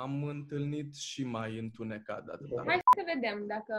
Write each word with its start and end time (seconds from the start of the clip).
am 0.00 0.24
întâlnit 0.24 0.94
și 0.94 1.24
mai 1.24 1.58
întunecat 1.58 2.24
de 2.24 2.32
atâta. 2.32 2.62
Hai 2.66 2.80
să 2.96 3.02
vedem 3.14 3.46
dacă 3.46 3.74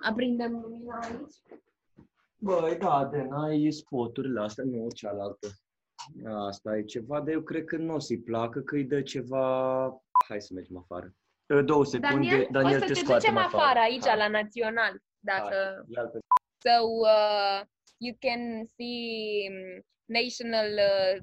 aprindem 0.00 0.52
lumina 0.52 0.98
aici. 0.98 1.34
Băi, 2.38 2.76
da, 2.76 3.04
de 3.04 3.22
n-ai 3.22 3.70
spoturile 3.70 4.40
astea, 4.40 4.64
nu 4.64 4.88
cealaltă. 4.94 5.48
Asta 6.26 6.76
e 6.76 6.82
ceva, 6.84 7.18
dar 7.20 7.28
eu 7.28 7.42
cred 7.42 7.64
că 7.64 7.76
nu 7.76 7.94
o 7.94 7.98
să-i 7.98 8.18
placă, 8.20 8.60
că 8.60 8.74
îi 8.74 8.84
dă 8.84 9.02
ceva... 9.02 9.86
Hai 10.28 10.40
să 10.40 10.54
mergem 10.54 10.76
afară. 10.76 11.14
Două 11.64 11.84
secunde, 11.84 12.14
Daniel, 12.28 12.48
Daniel 12.50 12.76
o 12.76 12.80
să 12.80 12.86
te 12.86 12.92
te 12.92 12.98
scoatem 12.98 13.32
ducem 13.34 13.36
afară, 13.46 13.62
afară 13.64 13.78
aici, 13.78 14.06
Hai. 14.06 14.16
la 14.16 14.28
Național, 14.28 15.02
dacă... 15.18 15.54
Hai, 15.54 15.84
ia-l 15.88 16.08
pe- 16.08 16.18
So, 16.66 16.86
uh, 17.00 17.60
you 17.98 18.16
can 18.20 18.64
see 18.76 19.48
um, 19.50 19.84
National 20.08 20.68
uh, 20.78 21.14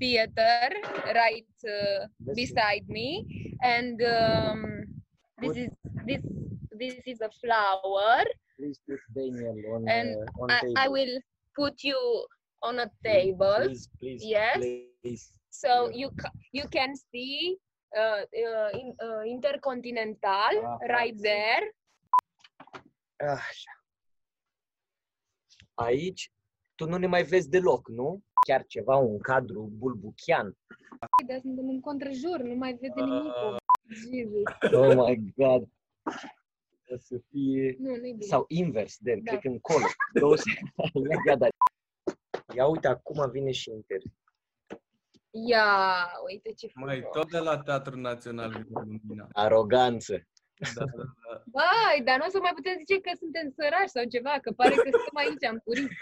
theater 0.00 0.68
right 1.14 1.46
uh, 1.68 2.06
beside 2.34 2.82
me 2.88 3.24
and 3.62 4.02
um, 4.02 4.84
this 5.40 5.56
is 5.56 5.68
this 6.06 6.22
this 6.78 6.94
is 7.06 7.20
a 7.20 7.30
flower 7.40 8.24
Please 8.58 8.80
put 8.88 8.98
Daniel 9.14 9.56
on, 9.74 9.88
And 9.88 10.16
uh, 10.16 10.42
on 10.42 10.50
I, 10.50 10.60
table. 10.60 10.74
I 10.76 10.88
will 10.88 11.14
put 11.56 11.82
you 11.82 12.26
on 12.62 12.78
a 12.80 12.90
table 13.04 13.62
Please, 13.64 13.88
please, 13.98 14.22
Yes. 14.24 14.58
please. 15.02 15.30
so 15.50 15.88
yeah. 15.88 15.96
you 16.00 16.06
you 16.52 16.64
can 16.68 16.94
see 16.96 17.56
uh, 17.96 18.22
uh, 18.26 18.68
in, 18.74 18.94
uh, 19.02 19.22
intercontinental 19.22 20.54
Ah, 20.62 20.78
right 20.90 21.14
fancy. 21.14 21.22
there 21.22 21.64
Așa. 23.22 23.72
Aici, 25.76 26.28
tu 26.80 26.88
nu 26.88 26.96
ne 26.96 27.06
mai 27.06 27.22
vezi 27.22 27.48
deloc, 27.48 27.88
nu? 27.88 28.22
Chiar 28.46 28.64
ceva, 28.66 28.96
un 28.96 29.18
cadru 29.18 29.70
bulbuchian. 29.78 30.56
dar 31.26 31.40
suntem 31.40 31.68
în 31.68 31.80
contrajur 31.80 32.40
nu 32.42 32.54
mai 32.54 32.72
vede 32.80 33.00
nimic 33.00 33.24
Uh, 33.24 33.56
Jesus. 33.88 34.72
Oh 34.72 35.06
my 35.06 35.32
god. 35.36 35.62
O 36.92 36.96
să 36.96 37.20
fie... 37.30 37.76
nu 37.78 37.90
nu 37.94 38.00
bine 38.00 38.16
Sau 38.20 38.44
invers, 38.48 38.96
de 38.98 39.14
Da. 39.14 39.30
cred 39.30 39.40
că 39.40 39.48
încolo. 39.48 39.84
Două 40.20 40.36
se- 40.36 40.58
Ia, 41.26 41.36
dar... 41.36 41.50
Ia 42.54 42.66
uite, 42.66 42.86
acum 42.88 43.30
vine 43.30 43.50
și 43.50 43.70
inter. 43.70 43.98
ia 45.30 45.64
uite 46.26 46.52
ce 46.52 46.70
Mai 46.74 46.96
frumos 46.96 47.16
tot 47.16 47.30
de 47.30 47.38
la 47.38 47.58
Teatrul 47.58 48.00
Național 48.00 48.50
vine 48.50 48.80
lumina. 48.80 49.28
Aroganță. 49.32 50.26
Da, 50.74 50.84
da, 50.84 51.04
da. 51.24 51.42
Băi, 51.56 52.04
dar 52.04 52.18
nu 52.18 52.26
o 52.26 52.30
să 52.34 52.38
mai 52.40 52.52
putem 52.54 52.76
zice 52.78 53.00
că 53.00 53.10
suntem 53.22 53.46
sărași 53.58 53.94
sau 53.96 54.04
ceva, 54.14 54.34
că 54.42 54.52
pare 54.52 54.74
că 54.74 54.88
suntem 54.96 55.16
aici, 55.22 55.44
am 55.44 55.60
purit. 55.64 55.90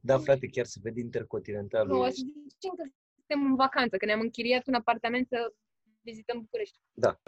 Da, 0.00 0.18
frate, 0.18 0.46
chiar 0.46 0.64
se 0.64 0.78
vede 0.82 1.00
intercontinentalul. 1.00 1.96
Nu, 1.96 2.00
o 2.02 2.04
să 2.04 2.22
zicem 2.50 2.74
că 2.76 2.84
suntem 3.16 3.50
în 3.50 3.54
vacanță, 3.54 3.96
că 3.96 4.04
ne-am 4.04 4.20
închiriat 4.20 4.66
un 4.66 4.74
apartament 4.74 5.26
să 5.28 5.52
vizităm 6.00 6.40
București. 6.40 6.78
Da. 6.92 7.20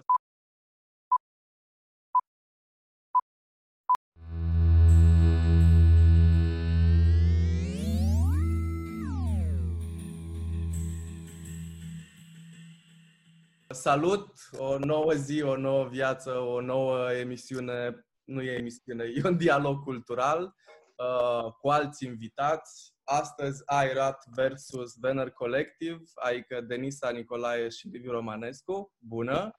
Salut! 13.72 14.32
O 14.58 14.78
nouă 14.78 15.12
zi, 15.12 15.42
o 15.42 15.56
nouă 15.56 15.84
viață, 15.84 16.38
o 16.38 16.60
nouă 16.60 17.12
emisiune. 17.12 18.06
Nu 18.24 18.42
e 18.42 18.50
emisiune, 18.50 19.04
e 19.16 19.20
un 19.24 19.36
dialog 19.36 19.82
cultural 19.82 20.54
uh, 20.96 21.52
cu 21.60 21.68
alți 21.68 22.04
invitați. 22.04 22.94
Astăzi 23.04 23.62
Airat 23.64 24.24
versus 24.34 24.94
Venner 25.00 25.30
Collective, 25.30 26.02
adică 26.14 26.60
Denisa 26.60 27.10
Nicolae 27.10 27.68
și 27.68 27.88
Liviu 27.88 28.10
Romanescu. 28.10 28.92
Bună! 28.98 29.50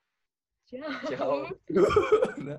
Ceau. 1.09 1.47
Da. 2.45 2.57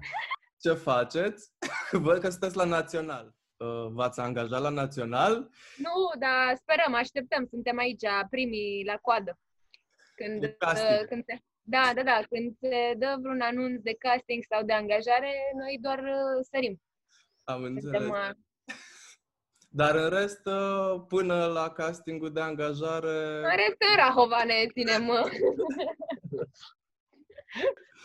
Ce 0.61 0.73
faceți? 0.73 1.53
Văd 2.07 2.21
că 2.21 2.31
sunteți 2.31 2.57
la 2.57 2.65
Național. 2.65 3.35
Uh, 3.57 3.87
V-ați 3.91 4.21
angajat 4.21 4.61
la 4.61 4.69
Național? 4.69 5.51
Nu, 5.77 6.19
dar 6.19 6.57
sperăm, 6.57 6.95
așteptăm, 6.95 7.47
suntem 7.47 7.79
aici, 7.79 8.07
primii 8.31 8.85
la 8.85 8.97
coadă. 8.97 9.39
Când, 10.15 10.43
E 10.43 10.55
casting. 10.59 11.01
uh, 11.01 11.07
când 11.09 11.25
se, 11.25 11.39
da, 11.63 11.93
da, 11.95 12.03
da, 12.03 12.21
când 12.31 12.57
se 12.61 12.95
dă 12.97 13.17
vreun 13.21 13.41
anunț 13.41 13.81
de 13.83 13.95
casting 13.95 14.45
sau 14.49 14.63
de 14.65 14.73
angajare, 14.73 15.33
noi 15.57 15.79
doar 15.81 15.99
uh, 15.99 16.45
sărim. 16.51 16.83
Am 17.45 17.63
înțeles. 17.63 18.01
Suntem, 18.01 18.09
uh, 18.11 18.31
Dar 19.81 19.95
în 19.95 20.09
rest, 20.09 20.47
uh, 20.47 21.03
până 21.09 21.47
la 21.47 21.71
castingul 21.71 22.33
de 22.33 22.41
angajare... 22.41 23.37
în 23.37 23.57
rest, 23.57 23.77
în 23.91 23.97
Rahova 23.97 24.45
ne 24.45 24.67
ținem. 24.73 25.09
uh. 25.09 25.31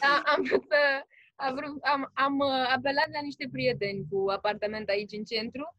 da, 0.02 0.24
am 0.26 0.44
vrut 0.44 0.64
să... 0.70 1.04
Am, 1.36 1.56
vrut, 1.56 1.84
am, 1.84 2.12
am 2.14 2.40
uh, 2.40 2.72
apelat 2.76 3.10
la 3.12 3.22
niște 3.22 3.50
prieteni 3.52 4.06
cu 4.10 4.30
apartament 4.30 4.90
aici 4.90 5.12
în 5.12 5.24
centru 5.24 5.76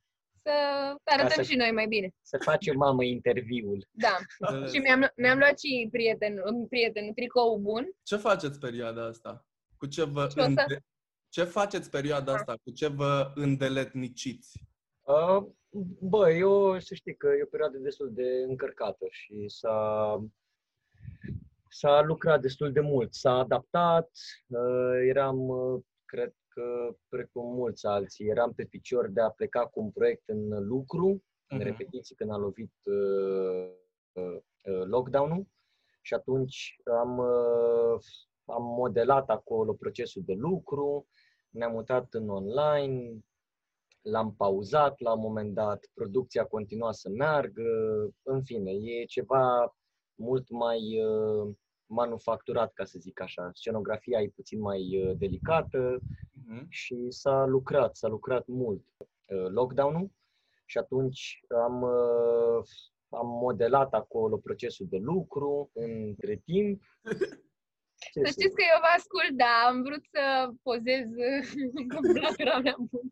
să 1.04 1.12
arătăm 1.14 1.44
să- 1.44 1.50
și 1.50 1.56
noi 1.56 1.72
mai 1.72 1.86
bine. 1.86 2.10
Să 2.22 2.38
facem, 2.41 2.76
mamă, 2.76 3.04
interviul. 3.04 3.86
Da. 3.91 4.16
Înțeles. 4.38 4.72
Și 4.72 4.78
mi-am, 4.78 5.12
mi-am 5.16 5.38
luat 5.38 5.59
și 5.59 5.88
prieten, 5.91 6.42
un 6.44 6.66
prieten, 6.69 7.12
tricou 7.14 7.59
bun. 7.59 7.88
Ce 8.03 8.16
faceți 8.16 8.59
perioada 8.59 9.04
asta? 9.06 9.47
Cu 9.76 9.86
ce 9.86 10.04
vă 10.04 10.26
Ce 10.26 10.41
o 10.41 10.42
să- 10.42 10.48
înde... 10.48 10.81
Ce 11.31 11.44
faceți 11.44 11.91
perioada 11.91 12.32
asta? 12.32 12.56
Cu 12.64 12.70
ce 12.70 12.86
vă 12.86 13.32
îndeletniciți? 13.34 14.60
Uh, 15.03 15.44
bă, 16.00 16.31
eu 16.31 16.78
să 16.78 16.94
știi 16.94 17.16
că 17.16 17.26
e 17.38 17.42
o 17.42 17.47
perioadă 17.47 17.78
destul 17.78 18.10
de 18.12 18.44
încărcată 18.48 19.06
și 19.10 19.44
s-a, 19.47 20.19
s-a 21.69 22.00
lucrat 22.03 22.41
destul 22.41 22.72
de 22.72 22.80
mult. 22.80 23.15
S-a 23.15 23.32
adaptat, 23.32 24.10
uh, 24.47 25.06
eram, 25.09 25.48
uh, 25.48 25.80
cred 26.04 26.34
că, 26.59 26.97
precum 27.09 27.55
mulți 27.55 27.87
alții, 27.87 28.27
eram 28.27 28.53
pe 28.53 28.65
picior 28.65 29.09
de 29.11 29.21
a 29.21 29.31
pleca 29.31 29.67
cu 29.67 29.81
un 29.81 29.91
proiect 29.91 30.29
în 30.29 30.67
lucru, 30.67 31.07
în 31.49 31.57
Mhm. 31.59 31.67
repetiții, 31.67 32.15
când 32.15 32.31
a 32.31 32.37
lovit 32.37 32.73
uh, 32.85 33.71
uh, 34.13 34.37
uh, 34.65 34.83
lockdown-ul 34.85 35.47
și 36.01 36.15
atunci 36.15 36.77
am, 37.01 37.19
uh, 37.19 38.01
am 38.45 38.63
modelat 38.63 39.29
acolo 39.31 39.73
procesul 39.73 40.23
de 40.27 40.33
lucru, 40.35 41.07
ne-am 41.51 41.73
mutat 41.73 42.13
în 42.15 42.29
online, 42.29 43.19
l-am 44.03 44.35
pauzat 44.35 45.01
la 45.01 45.13
un 45.13 45.21
moment 45.21 45.55
dat, 45.55 45.87
producția 45.95 46.45
continua 46.45 46.93
să 46.93 47.09
meargă, 47.09 47.63
în 48.23 48.43
fine, 48.45 48.71
e 48.71 49.05
ceva 49.05 49.77
mult 50.15 50.51
mai 50.51 51.03
uh, 51.05 51.55
manufacturat, 51.91 52.73
ca 52.73 52.85
să 52.85 52.99
zic 52.99 53.21
așa. 53.21 53.51
Scenografia 53.55 54.21
e 54.21 54.29
puțin 54.35 54.61
mai 54.61 55.05
uh, 55.05 55.17
delicată 55.19 56.01
Mhm. 56.48 56.66
și 56.69 57.06
s-a 57.09 57.44
lucrat, 57.44 57.97
s-a 57.97 58.09
lucrat 58.09 58.47
mult 58.47 58.84
uh, 59.00 59.48
lockdown-ul 59.48 60.10
și 60.64 60.78
atunci 60.78 61.41
am, 61.64 61.82
uh, 61.82 62.62
am 63.09 63.26
modelat 63.26 63.92
acolo 63.94 64.36
procesul 64.36 64.86
de 64.91 64.97
lucru 64.97 65.70
între 65.75 66.36
timp. 66.44 66.82
Ce 68.12 68.19
Să 68.20 68.25
să 68.25 68.31
știți 68.31 68.54
că 68.59 68.64
eu 68.72 68.81
vă 68.84 68.91
ascult, 68.98 69.32
da, 69.44 69.54
am 69.69 69.82
vrut 69.86 70.04
să 70.14 70.22
pozez 70.62 71.06
cu 71.91 71.98
blagura 72.12 72.59
mea 72.59 72.76
bună. 72.91 73.10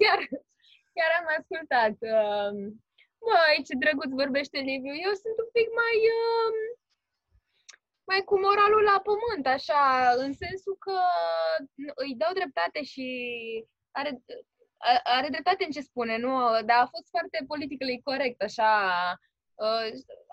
chiar, 0.00 0.18
chiar 0.96 1.10
am 1.20 1.26
ascultat. 1.38 1.96
um, 2.18 2.56
Măi, 3.28 3.64
ce 3.66 3.74
drăguț 3.82 4.10
vorbește 4.22 4.58
Liviu. 4.68 4.94
Eu 5.06 5.12
sunt 5.22 5.36
un 5.44 5.48
pic 5.56 5.68
mai... 5.80 5.96
um, 6.18 6.56
mai 8.10 8.22
cu 8.24 8.36
moralul 8.46 8.82
la 8.92 8.98
pământ, 9.08 9.46
așa, 9.56 9.82
în 10.24 10.32
sensul 10.42 10.76
că 10.78 10.96
îi 11.94 12.14
dau 12.22 12.32
dreptate 12.32 12.82
și 12.82 13.06
are, 13.90 14.10
a- 14.76 15.02
are 15.16 15.28
dreptate 15.28 15.64
în 15.64 15.70
ce 15.70 15.80
spune, 15.80 16.16
nu? 16.16 16.34
Dar 16.68 16.78
a 16.82 16.92
fost 16.94 17.08
foarte 17.14 17.44
politically 17.46 18.00
corect, 18.04 18.42
așa. 18.42 18.70
Uh, 19.64 19.86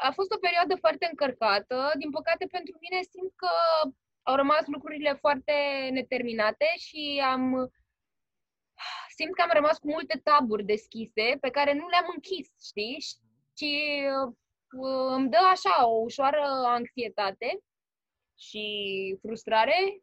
A 0.08 0.12
fost 0.12 0.32
o 0.32 0.38
perioadă 0.46 0.76
foarte 0.76 1.06
încărcată. 1.10 1.78
Din 2.02 2.10
păcate, 2.18 2.46
pentru 2.52 2.78
mine 2.80 3.00
simt 3.14 3.32
că 3.36 3.50
au 4.30 4.36
rămas 4.36 4.64
lucrurile 4.66 5.14
foarte 5.14 5.54
neterminate 5.92 6.68
și 6.86 7.22
am 7.34 7.44
simt 9.18 9.34
că 9.36 9.42
am 9.42 9.50
rămas 9.54 9.78
cu 9.80 9.88
multe 9.90 10.22
taburi 10.24 10.64
deschise 10.66 11.38
pe 11.42 11.50
care 11.50 11.74
nu 11.74 11.88
le-am 11.88 12.08
închis, 12.16 12.48
știi? 12.70 12.98
Și 13.58 13.72
uh, 14.82 15.12
îmi 15.16 15.30
dă 15.30 15.38
așa 15.52 15.88
o 15.88 15.96
ușoară 16.10 16.42
anxietate 16.66 17.60
și 18.38 18.66
frustrare 19.22 20.02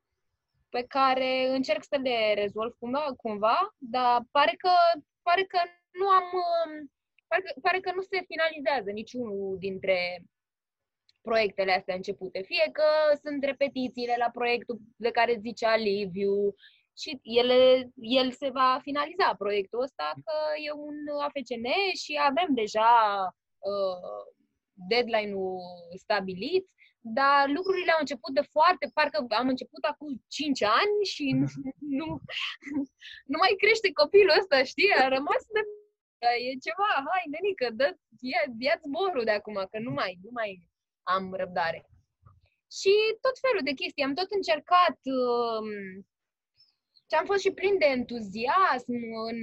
pe 0.69 0.85
care 0.89 1.49
încerc 1.49 1.83
să 1.85 1.99
le 2.03 2.35
rezolv 2.35 2.73
cumva, 2.79 3.15
cumva 3.17 3.75
dar 3.79 4.23
pare 4.31 4.55
că, 4.59 4.71
pare 5.23 5.45
că 5.45 5.59
nu 5.91 6.09
am 6.09 6.23
um, 6.23 6.93
pare 7.27 7.43
că, 7.43 7.61
pare 7.61 7.81
că 7.81 7.93
nu 7.95 8.03
se 8.03 8.25
finalizează 8.31 8.91
niciunul 8.91 9.57
dintre 9.59 9.99
proiectele 11.21 11.73
astea 11.73 11.95
începute. 11.95 12.43
Fie 12.43 12.69
că 12.73 12.89
sunt 13.23 13.45
repetițiile 13.45 14.15
la 14.19 14.31
proiectul 14.31 14.81
de 14.97 15.11
care 15.11 15.45
zicea 15.47 15.77
Liviu 15.77 16.55
și 16.97 17.21
ele, 17.23 17.91
el 17.97 18.33
se 18.33 18.49
va 18.51 18.79
finaliza 18.83 19.35
proiectul 19.39 19.83
ăsta, 19.83 20.13
că 20.25 20.37
e 20.67 20.73
un 20.73 20.97
AFCN 21.21 21.67
și 22.03 22.21
avem 22.29 22.51
deja 22.55 22.93
uh, 23.71 24.23
deadline-ul 24.75 25.61
stabilit, 26.05 26.65
dar 27.01 27.49
lucrurile 27.57 27.93
au 27.93 28.01
început 28.01 28.33
de 28.35 28.45
foarte, 28.55 28.91
parcă 28.95 29.27
am 29.29 29.49
început 29.49 29.85
acum 29.85 30.25
5 30.29 30.63
ani 30.63 30.95
și 31.13 31.25
nu, 31.41 31.47
nu, 31.99 32.07
nu 33.33 33.37
mai 33.43 33.55
crește 33.63 33.93
copilul 33.93 34.39
ăsta, 34.41 34.63
știi? 34.63 34.93
A 35.03 35.09
rămas 35.09 35.43
de... 35.55 35.61
E 36.49 36.65
ceva, 36.67 36.91
hai, 37.11 37.25
nenică, 37.35 37.67
dă, 37.81 37.97
ia, 38.21 38.43
ia 38.59 38.77
zborul 38.85 39.25
de 39.25 39.31
acum, 39.31 39.55
că 39.71 39.79
nu 39.79 39.91
mai, 39.91 40.19
nu 40.23 40.31
mai 40.33 40.51
am 41.03 41.35
răbdare. 41.35 41.81
Și 42.79 42.93
tot 43.21 43.37
felul 43.45 43.63
de 43.65 43.73
chestii. 43.81 44.05
Am 44.05 44.15
tot 44.15 44.31
încercat 44.31 44.99
um, 45.21 45.69
și 47.09 47.15
am 47.19 47.25
fost 47.25 47.43
și 47.45 47.57
plin 47.59 47.79
de 47.79 47.85
entuziasm 47.87 48.95
în, 49.31 49.41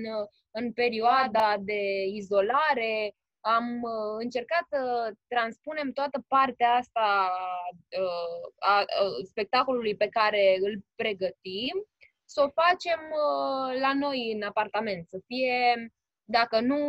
în 0.51 0.73
perioada 0.73 1.57
de 1.59 1.81
izolare. 2.19 3.15
Am 3.41 3.81
uh, 3.81 4.15
încercat 4.19 4.65
să 4.69 5.11
transpunem 5.27 5.91
toată 5.91 6.23
partea 6.27 6.71
asta 6.71 7.31
uh, 7.99 8.51
a, 8.59 8.77
a 8.77 8.85
spectacolului 9.23 9.95
pe 9.95 10.07
care 10.07 10.57
îl 10.61 10.85
pregătim, 10.95 11.85
să 12.25 12.41
o 12.41 12.61
facem 12.61 12.99
uh, 12.99 13.79
la 13.79 13.93
noi 13.93 14.31
în 14.31 14.41
apartament, 14.41 15.07
să 15.07 15.21
fie, 15.25 15.91
dacă 16.23 16.59
nu 16.59 16.79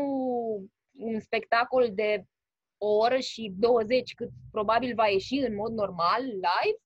un 0.99 1.20
spectacol 1.20 1.88
de 1.93 2.25
o 2.78 2.96
oră 2.96 3.19
și 3.19 3.52
20, 3.58 4.14
cât 4.14 4.31
probabil 4.50 4.94
va 4.94 5.06
ieși 5.06 5.34
în 5.34 5.54
mod 5.54 5.72
normal, 5.72 6.22
live, 6.22 6.78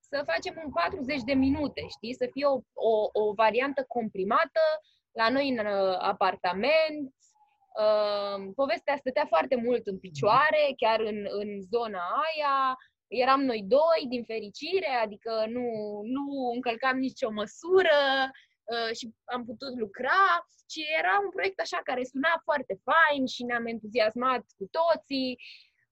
să 0.00 0.22
facem 0.26 0.62
un 0.64 0.70
40 0.72 1.22
de 1.22 1.32
minute, 1.32 1.86
știi? 1.88 2.14
Să 2.14 2.28
fie 2.32 2.46
o, 2.46 2.60
o, 2.72 3.08
o 3.12 3.32
variantă 3.32 3.84
comprimată 3.88 4.60
la 5.10 5.28
noi 5.28 5.48
în 5.48 5.66
uh, 5.66 5.96
apartament. 5.98 7.14
Uh, 7.80 8.52
povestea 8.54 8.96
stătea 8.96 9.26
foarte 9.28 9.56
mult 9.56 9.86
în 9.86 9.98
picioare, 9.98 10.62
chiar 10.76 11.00
în, 11.00 11.26
în 11.40 11.60
zona 11.60 12.02
aia. 12.26 12.76
Eram 13.06 13.42
noi 13.44 13.62
doi, 13.66 14.02
din 14.08 14.24
fericire, 14.24 14.92
adică 15.04 15.44
nu, 15.48 15.66
nu 16.16 16.50
încălcam 16.54 16.98
nicio 16.98 17.30
măsură 17.30 17.98
uh, 18.64 18.96
și 18.96 19.14
am 19.24 19.44
putut 19.44 19.78
lucra. 19.78 20.22
Și 20.70 20.80
era 20.98 21.14
un 21.24 21.30
proiect 21.30 21.60
așa 21.60 21.80
care 21.84 22.04
suna 22.04 22.40
foarte 22.44 22.74
fain 22.88 23.26
și 23.26 23.44
ne-am 23.44 23.66
entuziasmat 23.66 24.44
cu 24.58 24.64
toții. 24.78 25.38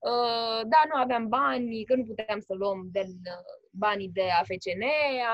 Uh, 0.09 0.61
da, 0.73 0.81
nu 0.89 0.95
aveam 0.95 1.27
bani, 1.27 1.83
că 1.83 1.95
nu 1.95 2.03
puteam 2.03 2.39
să 2.39 2.53
luăm 2.53 2.79
de 2.91 3.03
uh, 3.07 3.53
banii 3.71 4.09
de 4.09 4.25
AFCN, 4.39 4.83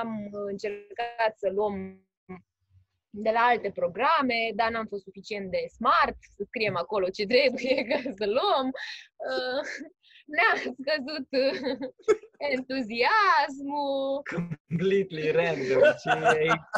am 0.02 0.30
încercat 0.32 1.34
să 1.38 1.50
luăm 1.54 2.07
de 3.26 3.32
la 3.38 3.40
alte 3.40 3.70
programe, 3.80 4.40
dar 4.56 4.70
n-am 4.72 4.86
fost 4.86 5.04
suficient 5.04 5.52
de 5.52 5.62
smart 5.78 6.18
să 6.36 6.42
scriem 6.46 6.76
acolo 6.84 7.06
ce 7.18 7.26
trebuie 7.26 7.76
ca 7.90 8.00
să 8.20 8.26
luăm. 8.38 8.68
Uh, 9.30 9.62
ne-a 10.34 10.54
scăzut 10.80 11.30
entuziasmul. 12.56 14.02
Completely 14.36 15.28
random. 15.40 15.82
Ce 16.02 16.10
e 16.24 16.28
aici? 16.36 16.70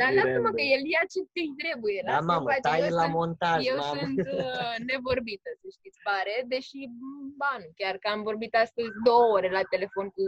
Dar 0.00 0.10
lasă-mă 0.18 0.50
că 0.56 0.62
el 0.74 0.82
ia 0.94 1.04
ce 1.12 1.18
îi 1.42 1.52
trebuie. 1.62 2.00
Da, 2.10 2.20
mamă, 2.32 2.48
tai 2.66 2.80
la 2.80 3.04
sunt, 3.04 3.14
montaj, 3.18 3.58
Eu 3.66 3.76
mamă. 3.76 4.00
sunt 4.00 4.18
uh, 4.42 4.74
nevorbită, 4.90 5.48
să 5.60 5.66
știți, 5.76 5.98
pare, 6.08 6.34
deși, 6.52 6.80
ba 7.40 7.52
nu, 7.62 7.68
chiar 7.80 7.94
că 8.02 8.06
am 8.14 8.22
vorbit 8.28 8.52
astăzi 8.64 8.90
două 9.08 9.26
ore 9.36 9.50
la 9.58 9.62
telefon 9.74 10.06
cu 10.16 10.22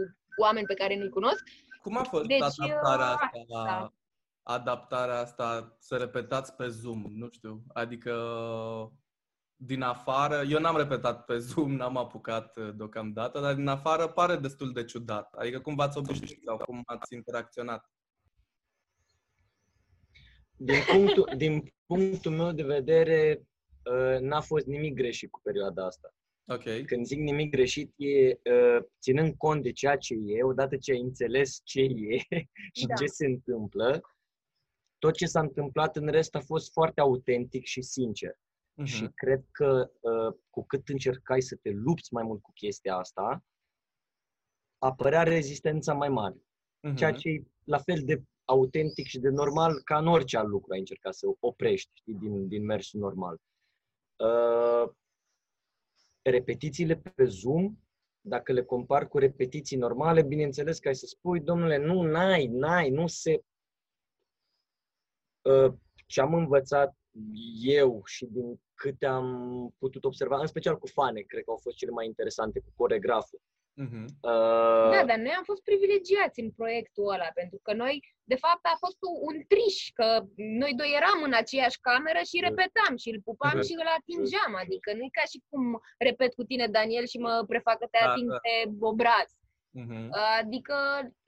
oameni 0.45 0.69
pe 0.71 0.79
care 0.81 0.93
nu-i 0.95 1.17
cunosc. 1.17 1.43
Cum 1.83 1.97
a 1.97 2.03
fost 2.03 2.25
Deci, 2.25 2.41
adaptarea 2.41 3.11
uh, 3.13 3.19
asta? 3.23 3.39
asta. 3.71 3.93
Adaptarea 4.43 5.19
asta, 5.19 5.75
să 5.79 5.97
repetați 5.97 6.53
pe 6.55 6.67
Zoom, 6.67 7.03
nu 7.09 7.29
știu, 7.31 7.63
adică 7.73 8.13
din 9.55 9.81
afară, 9.81 10.43
eu 10.49 10.59
n-am 10.59 10.77
repetat 10.77 11.25
pe 11.25 11.37
Zoom, 11.37 11.75
n-am 11.75 11.97
apucat 11.97 12.57
uh, 12.57 12.69
deocamdată, 12.75 13.39
dar 13.39 13.53
din 13.55 13.67
afară 13.67 14.07
pare 14.07 14.35
destul 14.35 14.73
de 14.73 14.83
ciudat. 14.85 15.33
Adică 15.33 15.59
cum 15.59 15.75
v-ați 15.75 15.97
obișnuit 15.97 16.43
sau 16.43 16.57
cum 16.57 16.81
ați 16.85 17.13
interacționat? 17.13 17.91
Din 20.57 20.75
punctul, 20.91 21.33
din 21.37 21.73
punctul 21.85 22.31
meu 22.31 22.51
de 22.51 22.63
vedere, 22.63 23.41
uh, 23.91 24.19
n-a 24.19 24.41
fost 24.41 24.65
nimic 24.65 24.93
greșit 24.93 25.31
cu 25.31 25.39
perioada 25.43 25.85
asta. 25.85 26.13
Ok. 26.47 26.85
Când 26.85 27.05
zic 27.05 27.19
nimic 27.19 27.51
greșit, 27.51 27.93
e 27.95 28.29
uh, 28.29 28.83
ținând 29.01 29.33
cont 29.37 29.63
de 29.63 29.71
ceea 29.71 29.97
ce 29.97 30.13
e, 30.25 30.43
odată 30.43 30.77
ce 30.77 30.91
ai 30.91 30.99
înțeles 30.99 31.61
ce 31.63 31.81
e 31.81 32.17
și 32.79 32.85
Da. 32.85 32.93
ce 32.93 33.05
se 33.05 33.25
întâmplă, 33.25 34.01
tot 35.03 35.13
ce 35.13 35.25
s-a 35.25 35.39
întâmplat 35.39 35.95
în 35.95 36.07
rest 36.07 36.35
a 36.35 36.39
fost 36.39 36.71
foarte 36.71 37.01
autentic 37.01 37.65
și 37.65 37.81
sincer. 37.81 38.39
Mhm. 38.73 38.87
Și 38.87 39.07
cred 39.13 39.43
că 39.51 39.91
uh, 39.99 40.35
cu 40.49 40.65
cât 40.65 40.89
încercai 40.89 41.41
să 41.41 41.55
te 41.61 41.69
lupți 41.69 42.13
mai 42.13 42.23
mult 42.23 42.41
cu 42.41 42.51
chestia 42.53 42.95
asta, 42.95 43.43
apărea 44.77 45.23
rezistența 45.23 45.93
mai 45.93 46.09
mare. 46.09 46.35
Mhm. 46.79 46.95
Ceea 46.95 47.11
ce 47.11 47.29
e 47.29 47.43
la 47.63 47.77
fel 47.77 48.01
de 48.05 48.23
autentic 48.45 49.05
și 49.05 49.19
de 49.19 49.29
normal 49.29 49.81
ca 49.83 49.97
în 49.97 50.07
orice 50.07 50.37
alt 50.37 50.47
lucru 50.47 50.73
ai 50.73 50.79
încerca 50.79 51.11
să 51.11 51.25
oprești 51.39 51.91
știi, 51.93 52.13
din, 52.13 52.47
din 52.47 52.65
mersul 52.65 52.99
normal. 52.99 53.37
Uh, 54.15 54.91
repetițiile 56.21 56.95
pe 57.15 57.25
Zoom, 57.25 57.77
dacă 58.21 58.51
le 58.51 58.63
compar 58.63 59.07
cu 59.07 59.17
repetiții 59.17 59.77
normale, 59.77 60.23
bineînțeles 60.23 60.79
că 60.79 60.87
ai 60.87 60.95
să 60.95 61.05
spui, 61.05 61.39
domnule, 61.39 61.77
nu, 61.77 62.01
n-ai, 62.01 62.47
n-ai, 62.47 62.89
nu 62.89 63.07
se... 63.07 63.43
Uh, 65.43 65.73
ce 66.07 66.21
am 66.21 66.33
învățat 66.33 66.95
eu 67.61 68.01
și 68.05 68.25
din 68.25 68.61
câte 68.75 69.05
am 69.05 69.27
putut 69.79 70.03
observa, 70.03 70.37
în 70.39 70.47
special 70.47 70.77
cu 70.77 70.87
fane, 70.87 71.21
cred 71.21 71.43
că 71.43 71.49
au 71.51 71.57
fost 71.61 71.75
cele 71.77 71.91
mai 71.91 72.05
interesante, 72.05 72.59
cu 72.59 72.71
coregraful. 72.75 73.39
Mhm. 73.75 74.03
Uh, 74.03 74.91
Da, 74.95 75.03
dar 75.09 75.17
noi 75.25 75.33
am 75.37 75.43
fost 75.43 75.61
privilegiați 75.63 76.39
în 76.39 76.51
proiectul 76.51 77.11
ăla, 77.13 77.29
pentru 77.33 77.59
că 77.63 77.73
noi, 77.73 77.93
de 78.23 78.35
fapt, 78.35 78.63
a 78.73 78.75
fost 78.83 78.97
un, 79.09 79.15
un 79.29 79.35
triș, 79.51 79.77
că 79.93 80.07
noi 80.61 80.73
doi 80.81 80.91
eram 80.99 81.19
în 81.23 81.33
aceeași 81.33 81.79
cameră 81.87 82.21
și 82.29 82.43
repetam 82.47 82.93
și 83.01 83.09
îl 83.13 83.21
pupam 83.27 83.57
Mhm. 83.57 83.65
și 83.67 83.73
îl 83.81 83.87
atingeam, 83.97 84.51
adică 84.63 84.89
nu 84.93 85.03
e 85.07 85.17
ca 85.19 85.25
și 85.31 85.39
cum 85.49 85.63
repet 86.07 86.31
cu 86.33 86.43
tine, 86.43 86.65
Daniel, 86.77 87.05
și 87.11 87.17
mă 87.25 87.33
prefac 87.51 87.77
că 87.79 87.87
te 87.91 87.97
Da, 88.01 88.09
ating 88.09 88.29
da. 88.29 88.39
pe 88.45 88.55
obraz. 88.91 89.29
Mhm. 89.81 90.09
Adică, 90.39 90.75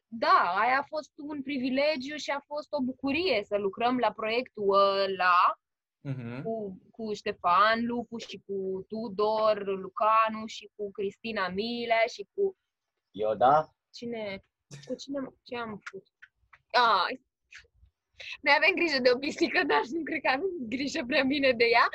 da, 0.08 0.54
aia 0.60 0.78
a 0.80 0.84
fost 0.88 1.12
un 1.18 1.42
privilegiu 1.42 2.16
și 2.16 2.30
a 2.32 2.40
fost 2.46 2.68
o 2.74 2.82
bucurie 2.82 3.44
să 3.44 3.58
lucrăm 3.58 3.98
la 3.98 4.12
proiectul 4.12 4.74
ăla 4.74 5.60
Mhm. 6.08 6.42
cu, 6.44 6.82
cu 6.92 7.14
Ștefan 7.14 7.86
Lupu 7.86 8.18
și 8.18 8.42
cu 8.46 8.86
Tudor 8.88 9.66
Lucanu 9.66 10.46
și 10.46 10.70
cu 10.76 10.92
Cristina 10.92 11.48
Milea 11.48 12.04
și 12.14 12.28
cu 12.34 12.58
Eu, 13.12 13.36
da? 13.36 13.70
cine, 13.94 14.44
cu 14.88 14.96
cine, 14.96 15.20
ce 15.44 15.58
am 15.58 15.82
făcut? 15.84 16.08
Ai, 17.06 17.22
noi 18.42 18.54
avem 18.58 18.76
grijă 18.76 19.00
de 19.02 19.12
o 19.14 19.18
pisică, 19.18 19.64
dar 19.68 19.82
nu 19.92 20.04
cred 20.04 20.22
că 20.22 20.28
avem 20.30 20.50
grijă 20.60 21.04
prea 21.08 21.24
bine 21.24 21.52
de 21.52 21.66
ea, 21.66 21.88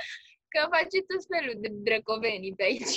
că 0.48 0.60
face 0.76 0.98
tot 1.06 1.22
felul 1.34 1.54
de 1.60 1.68
drăcovenii 1.72 2.54
pe 2.54 2.62
aici. 2.62 2.96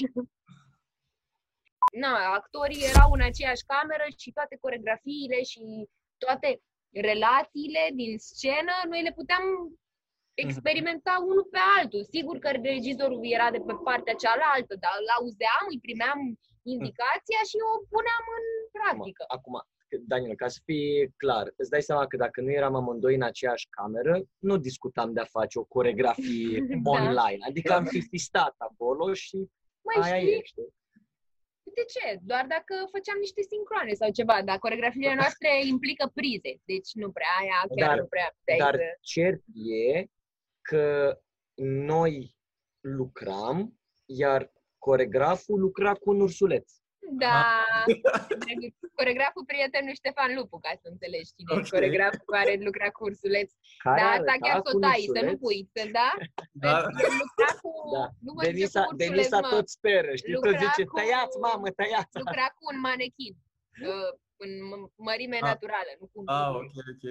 Na, 2.02 2.14
actorii 2.40 2.88
erau 2.92 3.10
în 3.18 3.22
aceeași 3.30 3.64
cameră 3.74 4.06
și 4.22 4.30
toate 4.38 4.56
coregrafiile 4.64 5.40
și 5.52 5.64
toate 6.24 6.50
relațiile 7.10 7.84
din 8.02 8.14
scenă, 8.18 8.74
noi 8.92 9.02
le 9.08 9.14
puteam 9.20 9.44
experimenta 10.46 11.14
unul 11.30 11.48
pe 11.54 11.62
altul. 11.78 12.04
Sigur 12.16 12.36
că 12.44 12.50
regizorul 12.50 13.20
era 13.38 13.48
de 13.56 13.62
pe 13.68 13.76
partea 13.88 14.20
cealaltă, 14.24 14.74
dar 14.84 14.94
îl 15.02 15.08
auzeam, 15.20 15.66
îi 15.74 15.84
primeam 15.88 16.20
indicația 16.76 17.42
și 17.50 17.58
o 17.70 17.74
puneam 17.94 18.26
în 18.38 18.46
practică. 18.78 19.24
Acum, 19.28 19.56
Daniel, 20.12 20.36
ca 20.36 20.48
să 20.48 20.60
fie 20.64 21.14
clar, 21.18 21.46
îți 21.56 21.70
dai 21.70 21.82
seama 21.82 22.08
că 22.08 22.16
dacă 22.18 22.42
nu 22.42 22.52
eram 22.52 22.76
amândoi 22.76 23.16
în 23.16 23.24
aceeași 23.32 23.68
cameră, 23.70 24.22
nu 24.40 24.58
discutam 24.58 25.14
de 25.14 25.20
a 25.20 25.34
face 25.38 25.60
o 25.60 25.64
coregrafie 25.64 26.60
Da. 26.84 26.90
online. 26.98 27.42
Adică 27.48 27.74
am 27.74 27.86
fi 27.86 28.02
fistat 28.02 28.56
acolo 28.58 29.14
și 29.14 29.38
Mai 29.82 30.12
aia 30.12 30.20
știi, 30.20 30.34
e, 30.34 30.42
știi? 30.44 30.74
De 31.80 31.86
ce? 31.94 32.20
Doar 32.22 32.46
dacă 32.56 32.74
făceam 32.92 33.18
niște 33.20 33.42
sincroane 33.42 33.94
sau 33.94 34.10
ceva, 34.12 34.42
dar 34.46 34.58
coregrafiile 34.58 35.14
noastre 35.16 35.50
implică 35.74 36.12
prize, 36.14 36.52
deci 36.72 36.90
nu 36.94 37.12
prea, 37.12 37.28
aia 37.40 37.60
chiar 37.76 37.88
Dar- 37.88 38.00
nu 38.00 38.06
prea 38.06 38.36
puteai 38.38 38.58
Dar 38.58 38.76
să... 38.76 38.98
cert 39.02 39.42
e 39.88 40.06
că 40.62 41.18
noi 41.94 42.36
lucram, 42.80 43.80
iar 44.06 44.52
coregraful 44.78 45.60
lucra 45.60 45.94
cu 45.94 46.10
un 46.10 46.22
ursuleț. 46.22 46.72
Da, 47.12 47.38
drăguț. 48.44 48.74
coregraful 49.00 49.46
prietenul 49.52 49.94
Ștefan 50.02 50.32
Lupu, 50.38 50.58
ca 50.66 50.72
să 50.82 50.88
înțelegi 50.94 51.30
cine 51.36 51.52
Ok. 51.54 51.66
e 51.66 51.70
coregraful 51.78 52.28
care 52.36 52.52
lucra 52.68 52.88
cu 52.96 53.02
ursuleț. 53.10 53.50
Care 53.86 54.00
Da, 54.02 54.08
asta 54.08 54.32
arăta 54.32 54.36
chiar 54.48 54.60
cu 54.62 54.68
să 54.70 54.74
o 54.74 54.78
un 54.78 54.82
tai, 54.88 55.02
să 55.16 55.22
nu 55.28 55.32
ursuleț. 55.34 55.40
pui, 55.44 55.60
să 55.76 55.82
da? 55.98 56.10
Da. 56.64 56.74
Pentru 56.86 57.02
că 57.06 57.08
lucra 57.24 57.50
cu... 57.62 57.70
Da. 57.98 58.06
Nu 58.26 58.32
mă 58.36 58.42
zice 58.42 58.52
Denisa, 58.54 58.82
cu 58.84 58.90
ursuleț, 58.94 59.10
Denisa 59.10 59.40
mă. 59.46 59.50
tot 59.54 59.66
speră, 59.78 60.12
știi? 60.22 60.34
Tot 60.34 60.44
Lucra 60.44 60.60
zice, 60.64 60.84
cu- 60.90 60.96
tăiați, 61.00 61.36
mamă, 61.46 61.68
tăiați! 61.80 62.14
Lucra 62.24 62.48
cu 62.58 62.62
un 62.72 62.78
manechin. 62.88 63.34
uh, 63.92 64.12
În 64.46 64.52
m- 64.72 64.90
mărime 65.08 65.38
Ah. 65.42 65.48
naturală, 65.52 65.92
nu 66.00 66.06
cu 66.12 66.18
un 66.22 66.28
Ah, 66.38 66.50
ursuleț. 66.60 66.76
ok, 66.80 66.88
ok. 66.94 67.06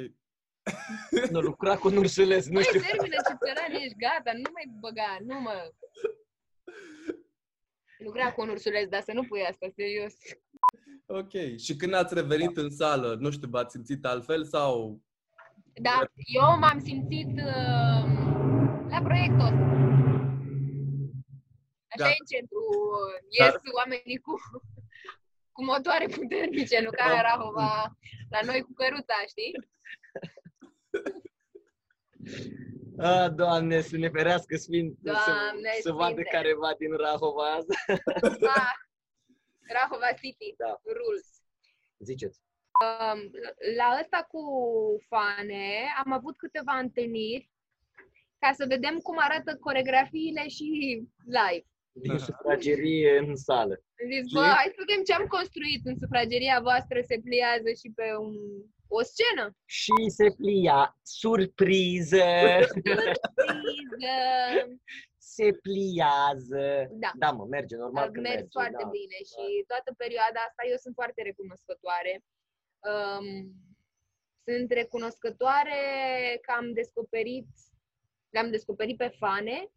Nu, 1.35 1.41
lucra 1.51 1.75
cu 1.81 1.87
un 1.91 1.97
ursuleț, 2.05 2.45
nu 2.47 2.53
Măi, 2.59 2.63
știu. 2.69 2.81
termină 2.81 3.19
ce 3.29 3.35
țăran 3.45 3.73
ești, 3.83 4.01
gata, 4.07 4.31
nu 4.45 4.51
mai 4.57 4.67
băga, 4.85 5.11
nu 5.29 5.37
mă... 5.47 5.57
Lucra 8.05 8.33
cu 8.33 8.41
un 8.41 8.49
ursuleț, 8.49 8.89
dar 8.89 9.03
să 9.03 9.13
nu 9.13 9.25
pui 9.25 9.41
asta, 9.51 9.67
serios. 9.77 10.15
Ok. 11.07 11.33
Și 11.59 11.77
când 11.77 11.95
ați 11.95 12.15
revenit 12.15 12.57
în 12.57 12.71
sală, 12.71 13.17
nu 13.21 13.31
știu, 13.31 13.49
v-ați 13.49 13.73
simțit 13.75 14.05
altfel 14.05 14.45
sau... 14.45 15.01
Da, 15.75 16.05
eu 16.17 16.59
m-am 16.59 16.81
simțit 16.81 17.29
uh, 17.29 18.05
la 18.89 19.01
proiectul 19.03 19.41
ăsta. 19.41 19.71
Așa 21.89 22.05
Da. 22.05 22.09
e 22.09 22.17
în 22.21 22.27
centru, 22.33 22.61
ies 23.29 23.51
Dar- 23.51 23.61
oamenii 23.77 24.19
cu, 24.19 24.33
cu 25.53 25.65
motoare 25.65 26.07
puternice, 26.07 26.81
nu 26.81 26.91
ca 26.91 27.05
Da. 27.09 27.15
în 27.15 27.21
Rahova, 27.23 27.97
la 28.31 28.39
noi 28.45 28.61
cu 28.61 28.73
căruța, 28.73 29.15
știi? 29.29 29.53
A, 32.99 33.29
Doamne, 33.29 33.81
să 33.81 33.97
ne 33.97 34.09
ferească 34.09 34.57
Sfânt, 34.57 34.99
Doamne 35.01 35.71
să, 35.75 35.81
să 35.81 35.93
vadă 35.93 36.13
Sfinte. 36.13 36.31
careva 36.31 36.75
din 36.79 36.97
Rahova 36.97 37.53
asta. 37.53 37.75
Ah, 38.57 38.75
Rahova 39.81 40.13
City, 40.21 40.55
Da. 40.57 40.81
rules. 40.85 41.27
Ziceți. 41.99 42.41
La 43.77 43.99
ăsta 44.01 44.27
cu 44.31 44.43
fane 45.09 45.85
am 46.05 46.13
avut 46.13 46.37
câteva 46.37 46.73
întâlniri 46.73 47.51
ca 48.39 48.53
să 48.53 48.65
vedem 48.69 48.99
cum 48.99 49.17
arată 49.19 49.57
coregrafiile 49.57 50.49
și 50.49 50.65
live. 51.25 51.67
Din 51.93 52.19
sufragerie 52.19 53.19
în 53.19 53.37
sală. 53.37 53.75
Am 54.01 54.07
zis, 54.13 54.27
Și? 54.29 54.35
bă, 54.35 54.41
hai 54.41 54.73
să 54.75 54.83
vedem 54.87 55.03
ce 55.05 55.13
am 55.13 55.27
construit 55.27 55.83
în 55.85 55.97
sufrageria 56.03 56.61
voastră, 56.61 56.99
se 57.11 57.19
pliază 57.25 57.71
și 57.81 57.89
pe 57.99 58.07
un, 58.27 58.35
o 58.99 59.01
scenă. 59.13 59.45
Și 59.65 59.97
se 60.19 60.29
plia. 60.41 60.97
Surpriză! 61.03 62.25
Priză. 62.73 63.11
se 65.37 65.49
pliază. 65.67 66.65
Da. 67.05 67.11
Da, 67.23 67.31
mă, 67.31 67.45
merge, 67.45 67.77
normal 67.77 68.09
A 68.09 68.11
că 68.11 68.21
mers 68.21 68.35
merge. 68.35 68.57
foarte 68.59 68.83
da. 68.83 68.95
bine 68.99 69.19
și 69.33 69.45
toată 69.67 69.95
perioada 69.97 70.41
asta 70.49 70.63
eu 70.71 70.77
sunt 70.77 70.95
foarte 70.95 71.23
recunoscătoare. 71.23 72.15
Um, 72.91 73.27
sunt 74.47 74.71
recunoscătoare 74.71 75.81
că 76.45 76.53
am 76.57 76.73
descoperit, 76.73 77.49
le-am 78.35 78.51
descoperit 78.51 78.97
pe 78.97 79.11
fane, 79.19 79.71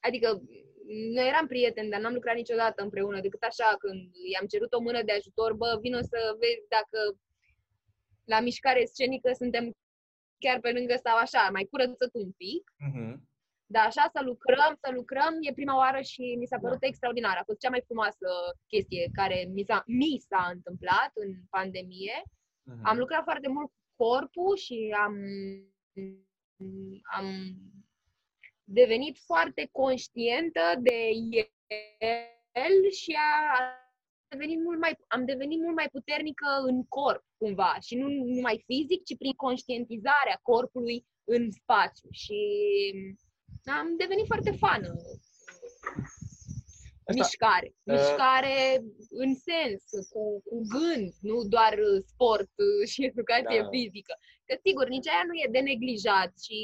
adică 0.00 0.42
noi 1.14 1.26
eram 1.28 1.46
prieteni, 1.46 1.90
dar 1.90 2.00
n-am 2.00 2.14
lucrat 2.14 2.34
niciodată 2.34 2.82
împreună, 2.82 3.20
decât 3.20 3.42
așa 3.42 3.76
când 3.78 4.10
i-am 4.32 4.46
cerut 4.46 4.72
o 4.72 4.80
mână 4.80 5.02
de 5.02 5.12
ajutor, 5.12 5.52
bă, 5.52 5.78
vino 5.80 6.00
să 6.00 6.36
vezi 6.38 6.64
dacă 6.68 6.98
la 8.24 8.40
mișcare 8.40 8.84
scenică 8.84 9.30
suntem 9.32 9.72
chiar 10.38 10.60
pe 10.60 10.72
lângă 10.72 10.96
sau 11.04 11.16
așa, 11.16 11.48
mai 11.52 11.68
curățat 11.70 12.12
un 12.12 12.30
pic. 12.30 12.64
Mhm. 12.88 13.30
Dar 13.66 13.86
așa 13.86 14.04
să 14.14 14.20
lucrăm, 14.24 14.72
să 14.82 14.88
lucrăm, 14.98 15.32
e 15.40 15.52
prima 15.52 15.76
oară 15.76 16.00
și 16.00 16.36
mi 16.38 16.46
s-a 16.46 16.58
părut 16.58 16.82
extraordinar. 16.82 17.36
A 17.36 17.48
fost 17.48 17.58
cea 17.58 17.70
mai 17.74 17.82
frumoasă 17.84 18.28
chestie 18.66 19.10
care 19.12 19.38
mi 19.56 19.64
s-a, 19.68 19.82
mi 19.86 20.22
s-a 20.28 20.50
întâmplat 20.54 21.10
în 21.14 21.30
pandemie. 21.50 22.22
Mhm. 22.62 22.80
Am 22.82 22.98
lucrat 22.98 23.22
foarte 23.22 23.48
mult 23.48 23.66
cu 23.66 24.04
corpul 24.04 24.56
și 24.56 24.94
am, 25.04 25.14
am 27.02 27.26
devenit 28.72 29.18
foarte 29.24 29.68
conștientă 29.72 30.60
de 30.78 30.98
el 32.52 32.90
și 32.90 33.16
a, 33.18 33.58
a 34.28 34.36
devenit 34.36 34.60
mult 34.62 34.78
mai, 34.80 34.96
am 35.08 35.24
devenit 35.24 35.60
mult 35.60 35.74
mai 35.74 35.88
puternică 35.92 36.46
în 36.66 36.84
corp, 36.84 37.24
cumva. 37.36 37.76
Și 37.80 37.94
nu 37.96 38.08
numai 38.08 38.62
fizic, 38.66 39.04
ci 39.04 39.16
prin 39.16 39.32
conștientizarea 39.32 40.38
corpului 40.42 41.06
în 41.24 41.50
spațiu. 41.50 42.08
Și 42.10 42.38
am 43.64 43.96
devenit 43.96 44.26
foarte 44.26 44.50
fană. 44.50 44.88
Asta- 47.04 47.22
mișcare. 47.22 47.68
uh, 47.74 47.94
Mișcare 47.94 48.56
în 49.10 49.34
sens, 49.48 49.82
cu, 50.12 50.42
cu 50.48 50.56
gând, 50.74 51.08
nu 51.20 51.36
doar 51.54 51.72
uh, 51.78 52.02
sport 52.06 52.50
uh, 52.66 52.88
și 52.92 53.04
educație 53.04 53.60
Da. 53.62 53.68
fizică. 53.68 54.14
Că 54.46 54.54
sigur, 54.64 54.86
nici 54.88 55.08
aia 55.08 55.24
nu 55.26 55.34
e 55.44 55.48
de 55.56 55.58
neglijat 55.70 56.32
și 56.46 56.56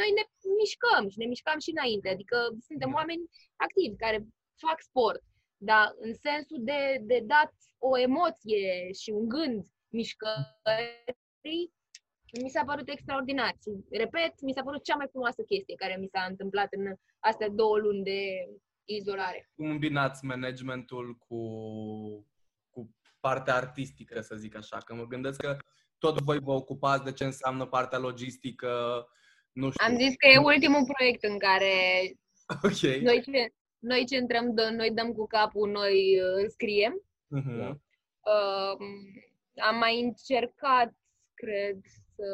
noi 0.00 0.10
ne 0.18 0.24
mișcăm 0.62 1.08
și 1.08 1.18
ne 1.18 1.26
mișcam 1.26 1.58
și 1.58 1.70
înainte. 1.70 2.08
Adică 2.08 2.36
suntem 2.68 2.90
Da. 2.90 2.96
oameni 2.98 3.24
activi 3.66 3.96
care 4.04 4.18
fac 4.64 4.78
sport. 4.80 5.22
Dar 5.56 5.94
în 6.06 6.14
sensul 6.14 6.58
de, 6.60 6.80
de 7.10 7.18
dat 7.34 7.52
o 7.78 7.98
emoție 7.98 8.92
și 9.00 9.10
un 9.10 9.28
gând 9.28 9.66
mișcării, 9.88 11.72
mi 12.42 12.48
s-a 12.48 12.64
părut 12.64 12.88
extraordinar. 12.88 13.54
Și, 13.62 13.70
repet, 13.90 14.40
mi 14.40 14.52
s-a 14.52 14.62
părut 14.62 14.82
cea 14.84 14.96
mai 14.96 15.08
frumoasă 15.10 15.42
chestie 15.42 15.74
care 15.74 15.96
mi 15.96 16.08
s-a 16.12 16.22
întâmplat 16.28 16.68
în 16.70 16.94
astea 17.18 17.48
două 17.48 17.78
luni 17.78 18.02
de 18.02 18.20
izolare. 18.84 19.50
Cum 19.54 19.70
îmbinați 19.70 20.24
managementul 20.24 21.14
cu, 21.14 21.40
cu 22.70 22.94
partea 23.20 23.54
artistică, 23.54 24.20
să 24.20 24.36
zic 24.36 24.56
așa? 24.56 24.78
Că 24.78 24.94
mă 24.94 25.06
gândesc 25.06 25.40
că 25.40 25.56
tot 25.98 26.20
voi 26.20 26.38
vă 26.38 26.52
ocupați 26.52 27.04
de 27.04 27.12
ce 27.12 27.24
înseamnă 27.24 27.66
partea 27.66 27.98
logistică, 27.98 29.06
nu 29.52 29.70
știu. 29.70 29.86
Am 29.86 29.96
zis 29.96 30.14
că 30.16 30.26
e 30.28 30.38
ultimul 30.38 30.84
proiect 30.94 31.22
în 31.22 31.38
care 31.38 31.72
Ok. 32.62 33.00
noi, 33.02 33.22
ce, 33.22 33.52
noi 33.78 34.04
centrăm, 34.06 34.54
dă- 34.54 34.74
noi 34.76 34.90
dăm 34.90 35.12
cu 35.12 35.26
capul, 35.26 35.70
noi 35.70 36.20
uh, 36.20 36.42
înscriem. 36.42 37.02
Mhm. 37.26 37.58
Da. 37.58 37.68
Uh, 38.32 38.76
am 39.56 39.76
mai 39.78 40.00
încercat, 40.00 40.92
cred, 41.34 41.76
să, 42.16 42.26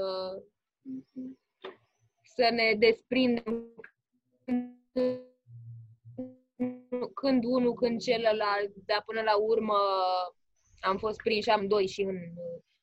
să 2.22 2.48
ne 2.52 2.74
desprindem 2.78 3.64
când 7.14 7.44
unul, 7.44 7.74
când 7.74 8.00
celălalt, 8.00 8.72
dar 8.86 9.02
până 9.06 9.20
la 9.20 9.36
urmă 9.36 9.76
am 10.80 10.96
fost 10.98 11.16
prinși 11.22 11.50
amândoi 11.50 11.86
și 11.86 12.00
în 12.02 12.16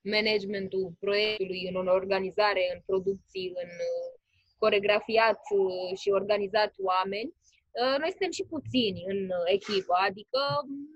managementul 0.01 0.94
proiectului, 1.00 1.68
în 1.74 1.88
organizare, 1.88 2.62
în 2.74 2.82
producții, 2.86 3.48
în 3.48 3.70
uh, 3.70 4.14
coregrafiat 4.57 5.39
uh, 5.57 5.97
și 5.97 6.09
organizat 6.09 6.74
oameni. 6.77 7.33
Uh, 7.81 7.95
Noi 8.00 8.09
suntem 8.09 8.31
și 8.31 8.43
puțini 8.45 9.03
în 9.07 9.19
uh, 9.24 9.43
echipă, 9.45 9.93
adică 10.07 10.39
mm, 10.67 10.88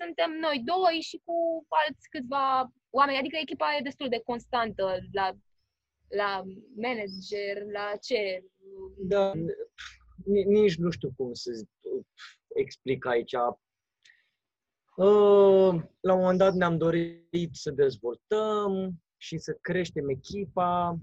suntem 0.00 0.30
noi 0.40 0.62
doi 0.64 1.00
și 1.00 1.20
cu 1.24 1.34
alți 1.68 2.08
câțiva 2.10 2.72
oameni, 2.90 3.18
adică 3.18 3.36
echipa 3.40 3.76
e 3.76 3.82
destul 3.82 4.08
de 4.08 4.20
constantă 4.24 4.98
la, 5.12 5.30
la 6.08 6.42
manager, 6.76 7.56
la 7.72 7.92
ce. 8.06 8.44
Da, 8.98 9.32
ni- 10.24 10.44
nici 10.44 10.76
nu 10.76 10.90
știu 10.90 11.10
cum 11.16 11.32
să 11.32 11.50
zic- 11.52 12.04
explic 12.54 13.06
aici. 13.06 13.32
Uh, 14.96 15.74
La 16.00 16.12
un 16.14 16.20
moment 16.20 16.38
dat 16.38 16.54
ne-am 16.54 16.76
dorit 16.78 17.48
să 17.52 17.70
dezvoltăm 17.70 18.92
și 19.16 19.38
să 19.38 19.58
creștem 19.60 20.08
echipa, 20.08 20.90
uh, 20.90 20.98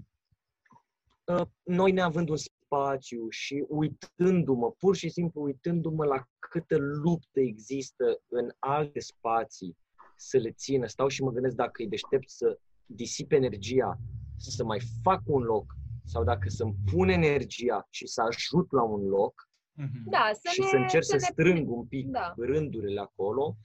noi 1.62 1.92
neavând 1.92 2.28
un 2.28 2.36
spațiu 2.36 3.26
și 3.28 3.64
uitându-mă, 3.68 4.70
pur 4.70 4.96
și 4.96 5.08
simplu 5.08 5.42
uitându-mă 5.42 6.04
la 6.04 6.24
câtă 6.38 6.76
luptă 6.76 7.40
există 7.40 8.04
în 8.28 8.50
alte 8.58 9.00
spații 9.00 9.76
să 10.16 10.38
le 10.38 10.50
țină, 10.50 10.86
stau 10.86 11.08
și 11.08 11.22
mă 11.22 11.30
gândesc 11.30 11.54
dacă 11.56 11.82
e 11.82 11.86
deștept 11.86 12.28
să 12.30 12.58
disip 12.86 13.32
energia, 13.32 13.98
să 14.36 14.64
mai 14.64 14.80
fac 15.02 15.20
un 15.24 15.42
loc 15.42 15.74
sau 16.04 16.24
dacă 16.24 16.48
să-mi 16.48 16.74
pun 16.92 17.08
energia 17.08 17.86
și 17.90 18.06
să 18.06 18.22
ajut 18.22 18.72
la 18.72 18.82
un 18.82 19.08
loc 19.08 19.48
Mhm. 19.76 20.10
Da, 20.10 20.30
să 20.32 20.48
și 20.52 20.60
ne, 20.60 20.66
să 20.66 20.76
încerc 20.76 21.04
să, 21.04 21.14
ne 21.14 21.20
strâng 21.20 21.70
un 21.70 21.84
pic 21.86 22.06
Da. 22.06 22.34
rândurile 22.36 23.00
acolo. 23.00 23.56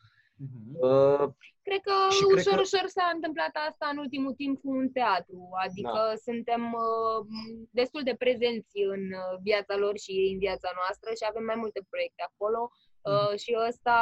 Mhm. 0.44 0.76
Uh, 0.90 1.28
Cred 1.68 1.82
că 1.82 1.94
Și 2.18 2.24
ușor, 2.24 2.34
cred 2.34 2.54
că- 2.56 2.62
ușor 2.62 2.86
s-a 2.88 3.12
întâmplat 3.14 3.54
asta 3.70 3.86
în 3.92 3.98
ultimul 3.98 4.34
timp 4.34 4.56
cu 4.62 4.70
un 4.80 4.90
teatru, 4.90 5.50
adică 5.66 6.02
Da. 6.10 6.16
suntem 6.28 6.64
uh, 6.74 7.26
destul 7.72 8.04
de 8.04 8.16
prezenți 8.24 8.78
în 8.96 9.04
uh, 9.22 9.34
viața 9.42 9.76
lor 9.76 9.98
și 9.98 10.12
ei 10.12 10.32
în 10.32 10.40
viața 10.40 10.70
noastră 10.80 11.10
și 11.12 11.26
avem 11.30 11.44
mai 11.44 11.56
multe 11.64 11.82
proiecte 11.90 12.24
acolo 12.30 12.62
uh, 13.10 13.34
și 13.40 13.52
ăsta 13.68 13.98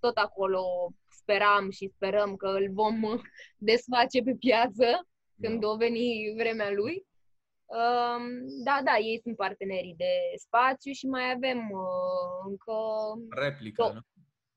tot 0.00 0.16
acolo 0.16 0.62
speram 1.20 1.70
și 1.70 1.92
sperăm 1.94 2.36
că 2.36 2.46
îl 2.48 2.66
vom 2.72 3.02
uh, 3.02 3.20
desface 3.70 4.22
pe 4.22 4.34
piață 4.38 4.86
când 5.40 5.60
Da. 5.60 5.68
o 5.68 5.76
veni 5.76 6.34
vremea 6.36 6.70
lui. 6.72 7.06
Um, 7.66 8.24
Da, 8.64 8.80
da, 8.84 8.96
ei 8.98 9.20
sunt 9.22 9.36
partenerii 9.36 9.94
de 9.96 10.12
spațiu 10.36 10.92
și 10.92 11.06
mai 11.06 11.30
avem 11.34 11.58
uh, 11.58 12.48
încă 12.48 12.76
Replică, 13.42 13.90
Do- 13.90 13.94
nu? 13.94 14.00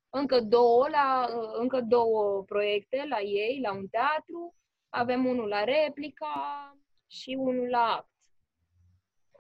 Încă 0.10 0.40
două, 0.40 0.88
la, 0.90 1.28
încă 1.60 1.82
două 1.82 2.44
proiecte 2.44 3.06
la 3.10 3.20
ei, 3.20 3.60
la 3.64 3.74
un 3.74 3.88
teatru. 3.88 4.56
Avem 4.90 5.26
unul 5.26 5.48
la 5.48 5.64
replica 5.64 6.78
și 7.08 7.36
unul 7.40 7.70
la 7.70 7.80
act. 7.80 8.10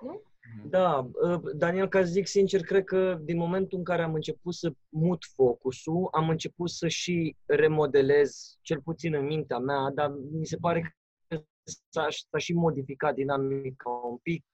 Nu? 0.01 0.21
Mhm. 0.55 0.69
Da, 0.69 1.09
uh, 1.13 1.41
Daniel, 1.55 1.88
ca 1.88 2.00
să 2.00 2.12
zic 2.12 2.27
sincer, 2.27 2.62
cred 2.62 2.83
că 2.83 3.19
din 3.21 3.38
momentul 3.38 3.77
în 3.77 3.83
care 3.83 4.01
am 4.01 4.13
început 4.13 4.53
să 4.53 4.71
mut 4.89 5.24
focusul, 5.36 6.07
am 6.12 6.29
început 6.29 6.69
să 6.69 6.88
și 6.88 7.36
remodelez, 7.45 8.57
cel 8.62 8.81
puțin 8.81 9.13
în 9.13 9.25
mintea 9.25 9.57
mea, 9.57 9.91
dar 9.93 10.09
mi 10.31 10.45
se 10.45 10.57
pare 10.57 10.81
că 10.81 11.41
s-a, 11.89 12.07
s-a 12.09 12.38
și 12.38 12.53
modificat 12.53 13.13
dinamica 13.13 13.89
un 13.89 14.17
pic 14.17 14.45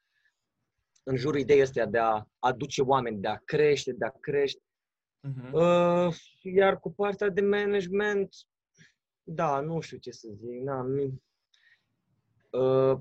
în 1.04 1.16
jurul 1.16 1.40
ideii 1.40 1.62
astea 1.62 1.86
de 1.86 1.98
a 1.98 2.26
aduce 2.40 2.82
oameni, 2.82 3.22
de 3.22 3.28
a 3.28 3.38
crește, 3.46 3.94
de 3.94 4.06
a 4.06 4.12
crește. 4.20 4.62
Mhm. 5.26 5.54
Uh, 5.54 6.16
iar 6.42 6.80
cu 6.80 6.92
partea 6.94 7.30
de 7.30 7.42
management, 7.42 8.36
da, 9.24 9.60
nu 9.60 9.80
știu 9.80 9.98
ce 9.98 10.12
să 10.12 10.28
zic. 10.34 10.62
Na, 10.62 10.82
mi, 10.82 11.22
uh, 12.52 12.98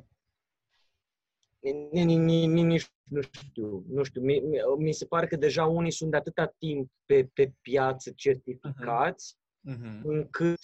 ni- 1.60 2.04
ni- 2.04 2.16
ni- 2.16 2.46
ni- 2.46 2.62
nici 2.62 2.92
nu 3.02 3.20
știu, 3.20 3.84
nu 3.88 4.02
știu. 4.02 4.20
Mi, 4.20 4.38
mi, 4.40 4.58
mi 4.78 4.92
se 4.92 5.06
pare 5.06 5.26
că 5.26 5.36
deja 5.36 5.66
unii 5.66 5.90
sunt 5.92 6.10
de 6.10 6.16
atâta 6.16 6.46
timp 6.58 6.90
pe, 7.04 7.30
pe 7.34 7.52
piață 7.60 8.10
certificați, 8.10 9.36
Mhm. 9.60 10.00
încât 10.08 10.58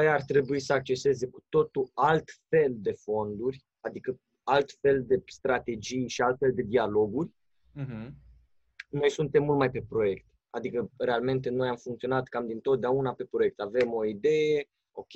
ei 0.00 0.08
ar 0.08 0.22
trebui 0.22 0.60
să 0.60 0.72
acceseze 0.72 1.26
cu 1.26 1.44
totul 1.48 1.90
alt 1.94 2.30
fel 2.48 2.74
de 2.76 2.92
fonduri, 2.92 3.64
adică 3.80 4.20
alt 4.42 4.70
fel 4.80 5.04
de 5.06 5.22
strategii 5.26 6.08
și 6.08 6.22
alt 6.22 6.38
fel 6.38 6.54
de 6.54 6.62
dialoguri. 6.62 7.30
Mhm. 7.72 8.14
Noi 8.88 9.10
suntem 9.10 9.42
mult 9.42 9.58
mai 9.58 9.70
pe 9.70 9.82
proiect. 9.88 10.26
Adică, 10.56 10.90
realmente, 10.98 11.50
noi 11.50 11.68
am 11.68 11.76
funcționat 11.76 12.28
cam 12.28 12.46
din 12.46 12.60
totdeauna 12.60 13.12
pe 13.14 13.24
proiect. 13.24 13.60
Avem 13.60 13.92
o 13.94 14.04
idee, 14.04 14.68
ok, 14.92 15.12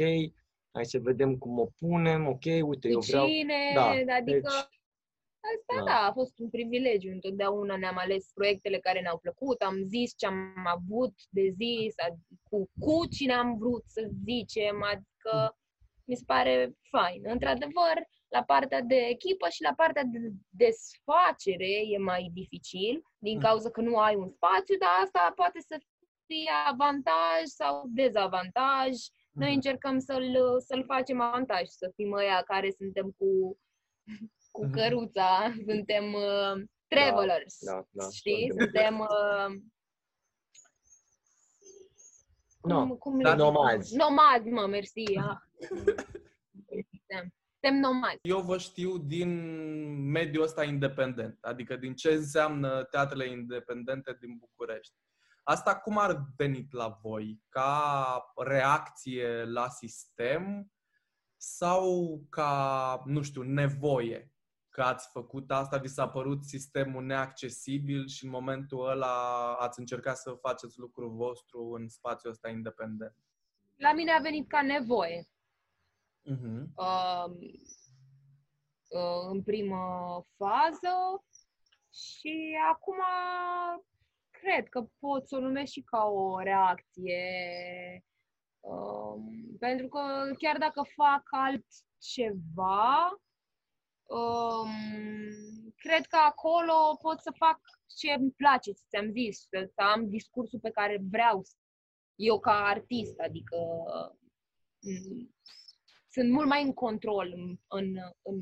hai 0.72 0.84
să 0.84 0.98
vedem 0.98 1.36
cum 1.38 1.58
o 1.58 1.66
punem, 1.78 2.26
ok, 2.26 2.44
uite, 2.44 2.88
eu 2.88 2.98
Cu 2.98 3.04
vreau... 3.04 3.26
cine, 3.26 3.54
Da, 3.74 3.88
adică 3.90 4.22
deci- 4.24 4.46
asta 4.46 5.74
da. 5.76 5.84
da. 5.84 6.06
a 6.06 6.12
fost 6.12 6.38
un 6.38 6.50
privilegiu. 6.50 7.10
Întotdeauna 7.12 7.76
ne-am 7.76 7.96
ales 7.98 8.30
proiectele 8.34 8.78
care 8.78 9.00
ne-au 9.00 9.18
plăcut, 9.18 9.60
am 9.60 9.76
zis 9.86 10.14
ce 10.16 10.26
am 10.26 10.54
avut 10.66 11.14
de 11.30 11.48
zis, 11.56 11.94
ad- 12.06 12.38
cu, 12.50 12.70
cu 12.78 13.06
cine 13.10 13.32
am 13.32 13.56
vrut 13.58 13.82
să 13.86 14.10
zicem, 14.24 14.82
adică 14.92 15.56
mi 16.04 16.16
se 16.16 16.22
pare 16.26 16.72
fain. 16.90 17.22
Într-adevăr, 17.26 17.96
la 18.30 18.42
partea 18.44 18.80
de 18.80 18.94
echipă 18.96 19.48
și 19.48 19.62
la 19.62 19.72
partea 19.76 20.02
de 20.04 20.18
desfacere 20.48 21.66
e 21.94 21.98
mai 21.98 22.30
dificil, 22.34 23.02
din 23.18 23.36
Mhm. 23.36 23.44
cauza 23.46 23.70
că 23.70 23.80
nu 23.80 23.96
ai 23.98 24.14
un 24.14 24.28
spațiu, 24.30 24.76
dar 24.78 24.88
asta 25.04 25.32
poate 25.34 25.60
să 25.60 25.80
fie 26.26 26.50
avantaj 26.66 27.42
sau 27.44 27.84
dezavantaj. 27.88 28.88
Noi 29.32 29.46
Mhm. 29.46 29.54
încercăm 29.54 29.98
să-l, 29.98 30.36
să-l 30.66 30.84
facem 30.84 31.20
avantaj, 31.20 31.66
să 31.66 31.92
fim 31.94 32.12
ăia 32.12 32.42
care 32.42 32.70
suntem 32.70 33.10
cu, 33.18 33.58
cu 34.50 34.64
Mhm. 34.64 34.72
căruța, 34.72 35.52
suntem 35.68 36.12
uh, 36.12 36.62
travelers, 36.88 37.56
da, 37.64 37.84
da, 37.90 38.08
știi? 38.10 38.46
suntem. 38.48 38.66
Suntem... 38.72 38.98
Uh, 38.98 39.68
No, 42.62 42.78
cum, 42.86 42.96
cum 42.96 43.16
le 43.16 43.22
dar 43.22 43.32
zic? 43.36 43.40
nomazi. 43.44 43.96
Nomazi, 43.96 44.48
mă, 44.48 44.66
mersi. 44.66 45.02
Ah. 45.16 45.36
Suntem, 47.60 47.80
suntem 47.80 47.80
nomazi. 47.80 48.18
Eu 48.22 48.40
vă 48.40 48.58
știu 48.58 48.98
din 48.98 49.30
mediul 50.10 50.42
ăsta 50.42 50.64
independent, 50.64 51.38
adică 51.40 51.76
din 51.76 51.94
ce 51.94 52.12
înseamnă 52.12 52.84
teatrele 52.84 53.30
independente 53.30 54.16
din 54.20 54.36
București. 54.38 54.94
Asta 55.42 55.76
cum 55.76 55.98
ar 55.98 56.24
venit 56.36 56.72
la 56.72 56.98
voi? 57.02 57.42
Ca 57.48 58.24
reacție 58.36 59.44
la 59.44 59.68
sistem 59.68 60.72
sau 61.36 62.20
ca, 62.28 63.02
nu 63.06 63.22
știu, 63.22 63.42
nevoie? 63.42 64.32
Că 64.68 64.82
ați 64.82 65.08
făcut 65.12 65.50
asta, 65.50 65.76
vi 65.76 65.88
s-a 65.88 66.08
părut 66.08 66.44
sistemul 66.44 67.04
neaccesibil 67.04 68.08
și 68.08 68.24
în 68.24 68.30
momentul 68.30 68.88
ăla 68.88 69.54
ați 69.54 69.78
încercat 69.78 70.16
să 70.16 70.38
faceți 70.40 70.78
lucrul 70.78 71.10
vostru 71.10 71.72
în 71.72 71.88
spațiul 71.88 72.32
ăsta 72.32 72.48
independent? 72.48 73.16
La 73.76 73.92
mine 73.92 74.10
a 74.10 74.20
venit 74.20 74.48
ca 74.48 74.62
nevoie. 74.62 75.28
Mhm. 76.22 76.72
uh, 76.76 77.24
uh, 78.88 79.28
în 79.30 79.42
primă 79.42 79.86
fază 80.36 81.24
și 81.92 82.58
acum 82.70 82.98
cred 84.30 84.68
că 84.68 84.86
pot 84.98 85.28
să 85.28 85.36
o 85.36 85.40
numesc 85.40 85.72
și 85.72 85.82
ca 85.82 86.04
o 86.04 86.38
reacție. 86.38 88.04
Um, 88.60 89.56
pentru 89.58 89.88
că 89.88 90.00
chiar 90.38 90.58
dacă 90.58 90.82
fac 90.94 91.22
altceva, 91.30 93.20
um, 94.04 94.70
cred 95.76 96.06
că 96.06 96.16
acolo 96.16 96.98
pot 97.02 97.20
să 97.20 97.32
fac 97.36 97.60
ce 97.86 98.12
îmi 98.12 98.30
place, 98.30 98.72
ți-am 98.72 99.10
zis, 99.10 99.38
să, 99.38 99.70
să 99.74 99.82
am 99.82 100.08
discursul 100.08 100.58
pe 100.60 100.70
care 100.70 101.02
vreau 101.10 101.42
eu 102.14 102.40
ca 102.40 102.64
artist, 102.64 103.18
adică 103.18 103.56
mm, 104.80 105.34
sunt 106.10 106.30
mult 106.30 106.46
mai 106.46 106.62
în 106.62 106.72
control 106.72 107.32
în, 107.36 107.56
în, 107.68 107.96
în 108.22 108.40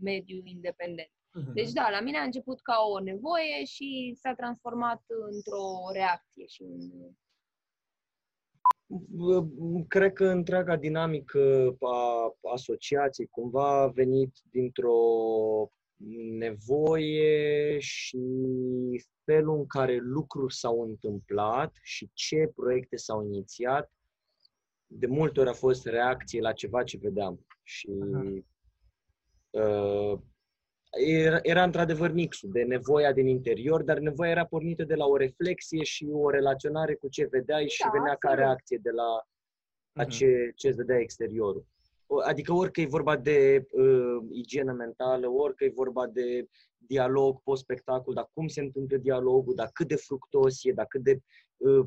mediul 0.00 0.42
independent. 0.44 1.10
Mhm. 1.32 1.52
Deci 1.52 1.72
da, 1.72 1.90
la 1.90 2.00
mine 2.00 2.18
a 2.18 2.22
început 2.22 2.60
ca 2.60 2.74
o 2.94 3.00
nevoie 3.00 3.64
și 3.64 4.16
s-a 4.20 4.34
transformat 4.34 5.02
într-o 5.30 5.92
reacție 5.92 6.46
și 6.46 6.62
în... 6.62 6.78
Bă, 9.08 9.46
Cred 9.88 10.12
că 10.12 10.24
întreaga 10.24 10.76
dinamică 10.76 11.76
a 11.80 12.36
asociației 12.52 13.26
cumva 13.26 13.82
a 13.82 13.86
venit 13.86 14.32
dintr-o 14.50 14.98
nevoie 16.38 17.78
și 17.78 18.18
felul 19.24 19.56
în 19.56 19.66
care 19.66 19.96
lucruri 19.96 20.54
s-au 20.54 20.82
întâmplat 20.82 21.76
și 21.82 22.10
ce 22.12 22.52
proiecte 22.54 22.96
s-au 22.96 23.24
inițiat, 23.24 23.92
de 24.92 25.06
multe 25.06 25.40
ori 25.40 25.48
a 25.48 25.52
fost 25.52 25.86
reacție 25.86 26.40
la 26.40 26.52
ceva 26.52 26.82
ce 26.82 26.98
vedeam. 27.02 27.46
Și 27.62 27.90
uh, 29.50 30.18
era, 31.06 31.38
era 31.42 31.62
într-adevăr 31.62 32.12
mixul 32.12 32.50
de 32.52 32.62
nevoia 32.62 33.12
din 33.12 33.26
interior, 33.26 33.82
dar 33.82 33.98
nevoia 33.98 34.30
era 34.30 34.46
pornită 34.46 34.84
de 34.84 34.94
la 34.94 35.06
o 35.06 35.16
reflexie 35.16 35.82
și 35.82 36.06
o 36.12 36.30
relaționare 36.30 36.94
cu 36.94 37.08
ce 37.08 37.26
vedeai 37.30 37.68
și 37.68 37.82
Da, 37.82 37.88
venea 37.92 38.14
ca 38.16 38.28
absolut. 38.28 38.38
reacție 38.38 38.78
de 38.82 38.90
la, 38.90 39.08
la 39.92 40.02
Mhm. 40.02 40.10
ce, 40.10 40.52
ce 40.54 40.68
îți 40.68 40.76
vedea 40.76 40.98
exteriorul. 40.98 41.66
O- 42.12 42.20
Adică 42.24 42.52
orică 42.52 42.80
e 42.80 42.86
vorba 42.86 43.16
de 43.16 43.66
uh, 43.72 44.22
igienă 44.30 44.72
mentală, 44.72 45.28
orică 45.28 45.64
e 45.64 45.72
vorba 45.74 46.06
de 46.06 46.48
dialog 46.76 47.40
post-spectacol, 47.42 48.14
dar 48.14 48.28
cum 48.32 48.46
se 48.48 48.60
întâmplă 48.60 48.96
dialogul, 48.96 49.54
dar 49.54 49.70
cât 49.72 49.88
de 49.88 49.96
fructos 49.96 50.64
e, 50.64 50.72
dar 50.72 50.86
cât 50.86 51.02
de, 51.02 51.18
uh, 51.56 51.86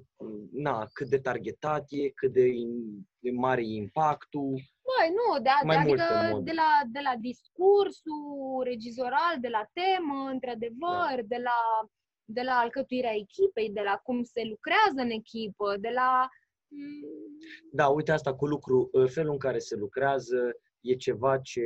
na, 0.52 0.88
cât 0.94 1.08
de 1.10 1.20
targetat 1.20 1.86
e, 1.90 2.10
cât 2.10 2.34
de, 2.34 2.48
in- 2.48 3.08
de 3.20 3.32
mare 3.32 3.62
e 3.62 3.76
impactul. 3.76 4.50
Băi, 4.90 5.10
nu, 5.20 5.42
de, 5.42 5.50
Mai 5.66 5.76
adică 5.76 5.90
multe 5.90 6.28
moduri. 6.30 6.44
de 6.46 6.52
la, 6.56 6.70
de 6.92 7.00
la 7.04 7.14
discursul 7.20 8.62
regizoral, 8.64 9.34
de 9.42 9.48
la 9.48 9.64
temă, 9.74 10.30
într-adevăr, 10.32 11.16
de 11.28 11.40
la 11.44 11.60
de 12.26 12.42
la 12.42 12.52
alcătuirea 12.54 13.14
echipei, 13.16 13.70
de 13.70 13.82
la 13.82 13.96
cum 14.04 14.24
se 14.24 14.42
lucrează 14.50 15.00
în 15.08 15.10
echipă, 15.10 15.76
de 15.80 15.90
la... 15.94 16.30
mm, 16.74 17.38
Da, 17.72 17.88
uite 17.88 18.12
asta 18.12 18.34
cu 18.36 18.46
lucru, 18.46 18.90
uh, 18.92 19.10
felul 19.10 19.32
în 19.32 19.38
care 19.38 19.58
se 19.60 19.76
lucrează 19.76 20.52
e 20.82 20.96
ceva 20.96 21.38
ce 21.38 21.62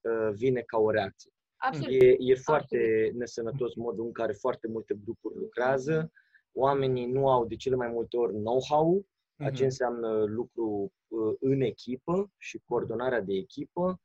uh, 0.00 0.32
vine 0.34 0.60
ca 0.60 0.78
o 0.78 0.90
reacție. 0.90 1.30
Absolut. 1.56 2.02
E, 2.02 2.16
e 2.18 2.34
foarte 2.34 3.10
nesănătos 3.14 3.74
modul 3.74 4.04
în 4.04 4.12
care 4.12 4.32
foarte 4.32 4.68
multe 4.68 4.94
grupuri 5.04 5.34
lucrează. 5.38 6.12
Oamenii 6.52 7.06
nu 7.06 7.28
au 7.30 7.46
de 7.46 7.54
cele 7.56 7.76
mai 7.76 7.88
multe 7.88 8.16
ori 8.16 8.32
know-how, 8.32 9.06
a 9.38 9.44
ce 9.44 9.50
Mhm. 9.52 9.62
înseamnă 9.64 10.24
lucru 10.24 10.92
uh, 11.08 11.34
în 11.40 11.60
echipă 11.60 12.30
și 12.38 12.62
coordonarea 12.64 13.20
de 13.20 13.34
echipă. 13.34 14.00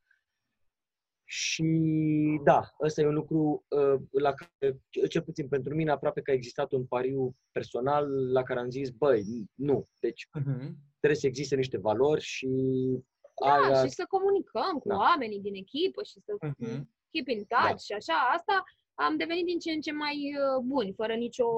Și 1.32 1.64
da, 2.44 2.60
ăsta 2.82 3.00
e 3.00 3.06
un 3.06 3.14
lucru 3.14 3.64
uh, 3.68 4.00
la 4.10 4.32
care, 4.32 4.80
cel 5.08 5.22
puțin 5.22 5.48
pentru 5.48 5.74
mine, 5.74 5.90
aproape 5.90 6.20
că 6.22 6.30
a 6.30 6.34
existat 6.34 6.72
un 6.72 6.86
pariu 6.86 7.36
personal 7.52 8.32
la 8.32 8.42
care 8.42 8.60
am 8.60 8.70
zis, 8.70 8.90
băi, 8.90 9.24
nu. 9.54 9.88
Deci 10.00 10.28
Mhm. 10.34 10.76
trebuie 10.98 11.20
să 11.20 11.26
existe 11.26 11.56
niște 11.56 11.78
valori 11.78 12.20
și 12.20 12.48
Da, 13.44 13.52
aia, 13.52 13.84
și 13.84 13.90
să 13.90 14.04
comunicăm 14.08 14.78
cu 14.78 14.88
Da. 14.88 14.96
oamenii 14.96 15.40
din 15.40 15.54
echipă 15.54 16.02
și 16.02 16.20
să 16.20 16.32
Mhm. 16.40 16.90
keep 17.10 17.28
in 17.28 17.44
touch 17.44 17.68
Da. 17.70 17.76
și 17.76 17.92
așa. 17.92 18.14
Asta 18.36 18.64
am 18.94 19.16
devenit 19.16 19.44
din 19.44 19.58
ce 19.58 19.70
în 19.72 19.80
ce 19.80 19.92
mai 19.92 20.16
uh, 20.42 20.62
buni, 20.64 20.92
fără 20.92 21.14
nicio 21.14 21.48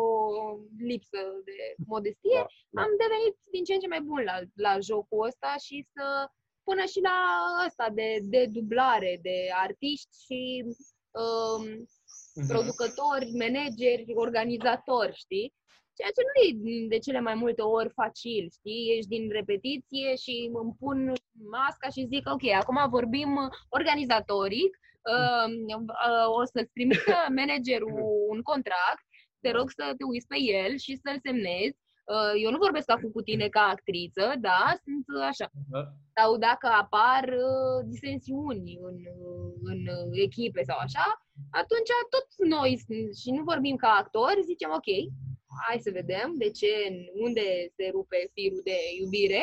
lipsă 0.78 1.18
de 1.44 1.56
modestie. 1.86 2.40
Da, 2.42 2.46
da. 2.70 2.82
Am 2.82 2.90
devenit 3.02 3.36
din 3.50 3.64
ce 3.64 3.74
în 3.74 3.80
ce 3.80 3.88
mai 3.88 4.00
bun 4.00 4.22
la, 4.30 4.36
la 4.66 4.78
jocul 4.80 5.26
ăsta 5.26 5.54
și 5.64 5.86
să 5.94 6.06
până 6.64 6.84
și 6.84 7.00
la 7.00 7.16
ăsta 7.66 7.88
de, 7.94 8.18
de 8.22 8.46
dublare, 8.52 9.18
de 9.22 9.36
artiști 9.54 10.08
și 10.24 10.64
um, 11.10 11.86
Mhm. 12.34 12.46
producători, 12.48 13.30
manageri, 13.44 14.04
organizatori, 14.14 15.14
știi? 15.16 15.54
Ceea 15.96 16.10
ce 16.16 16.22
nu 16.28 16.34
e 16.46 16.86
de 16.88 16.98
cele 16.98 17.20
mai 17.20 17.34
multe 17.34 17.62
ori 17.62 17.90
facil, 17.90 18.50
știi? 18.58 18.94
Ești 18.96 19.08
din 19.08 19.28
repetiție 19.30 20.16
și 20.16 20.50
îmi 20.62 20.74
pun 20.78 21.12
masca 21.50 21.88
și 21.88 22.06
zic, 22.12 22.28
ok, 22.32 22.44
acum 22.60 22.90
vorbim 22.90 23.30
organizatoric, 23.68 24.78
uh, 25.14 25.52
uh, 25.76 26.28
o 26.38 26.44
să-ți 26.44 26.72
trimită 26.72 27.16
managerul 27.38 27.92
un 28.28 28.42
contract, 28.42 29.04
te 29.40 29.50
rog 29.50 29.70
să 29.70 29.94
te 29.98 30.04
uiți 30.04 30.26
pe 30.26 30.38
el 30.40 30.76
și 30.78 30.96
să-l 31.02 31.18
semnezi. 31.22 31.78
Uh, 32.14 32.32
eu 32.44 32.50
nu 32.50 32.58
vorbesc 32.66 32.90
acum 32.90 33.10
cu 33.10 33.22
tine 33.22 33.48
ca 33.48 33.60
actriță, 33.74 34.24
da, 34.40 34.62
sunt 34.84 35.04
uh, 35.16 35.22
așa. 35.30 35.46
Da. 35.70 35.82
Sau 36.16 36.30
dacă 36.48 36.66
apar 36.82 37.22
uh, 37.28 37.78
disensiuni 37.92 38.78
în, 38.88 38.96
uh, 39.26 39.52
în 39.62 39.80
uh, 39.96 40.08
echipe 40.26 40.62
sau 40.62 40.78
așa, 40.78 41.06
atunci 41.50 41.90
tot 42.14 42.26
noi, 42.48 42.70
sunt- 42.86 43.14
și 43.16 43.30
nu 43.30 43.42
vorbim 43.42 43.76
ca 43.76 43.88
actori, 44.02 44.42
zicem 44.50 44.70
ok, 44.78 44.88
hai 45.66 45.78
să 45.86 45.90
vedem 45.90 46.28
de 46.42 46.50
ce, 46.50 46.70
unde 47.24 47.46
se 47.76 47.84
rupe 47.92 48.30
firul 48.32 48.60
de 48.64 48.76
iubire. 49.00 49.42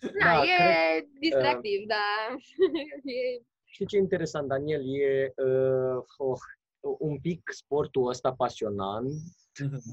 Da, 0.00 0.24
Da, 0.24 0.42
e 0.42 0.56
cred- 0.56 1.08
distractiv, 1.20 1.80
uh, 1.80 1.86
dar 1.94 2.28
e 3.16 3.42
Știi 3.64 3.86
ce 3.86 3.96
e 3.96 3.98
interesant, 4.06 4.48
Daniel? 4.48 4.82
E 5.00 5.32
uh, 5.36 6.02
oh, 6.16 6.38
un 6.98 7.18
pic 7.20 7.40
sportul 7.52 8.08
ăsta 8.08 8.32
pasionant 8.32 9.12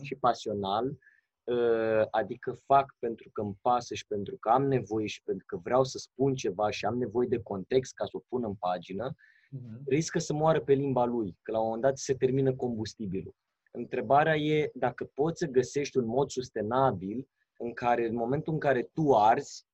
și 0.03 0.15
pasional, 0.15 0.85
uh, 0.85 0.97
adică 2.09 2.59
fac 2.65 2.95
pentru 2.99 3.29
că 3.33 3.41
îmi 3.41 3.57
pasă 3.61 3.93
și 3.93 4.07
pentru 4.07 4.37
că 4.37 4.49
am 4.49 4.63
nevoie 4.63 5.07
și 5.07 5.21
pentru 5.23 5.45
că 5.45 5.57
vreau 5.57 5.83
să 5.83 5.97
spun 5.97 6.35
ceva 6.35 6.69
și 6.69 6.85
am 6.85 6.97
nevoie 6.97 7.27
de 7.27 7.41
context 7.41 7.93
ca 7.93 8.05
să 8.05 8.11
o 8.13 8.23
pun 8.27 8.43
în 8.43 8.55
pagină, 8.55 9.13
riscă 9.85 10.19
să 10.19 10.33
moară 10.33 10.61
pe 10.61 10.73
limba 10.73 11.05
lui, 11.05 11.37
că 11.41 11.51
la 11.51 11.59
un 11.59 11.65
moment 11.65 11.83
dat 11.83 11.97
se 11.97 12.13
termină 12.13 12.55
combustibilul. 12.55 13.35
Întrebarea 13.71 14.35
e 14.35 14.71
dacă 14.73 15.11
poți 15.13 15.39
să 15.39 15.45
găsești 15.45 15.97
un 15.97 16.05
mod 16.05 16.29
sustenabil 16.29 17.27
în 17.57 17.73
care, 17.73 18.07
în 18.07 18.15
momentul 18.15 18.53
în 18.53 18.59
care 18.59 18.89
tu 18.93 19.15
arzi 19.15 19.65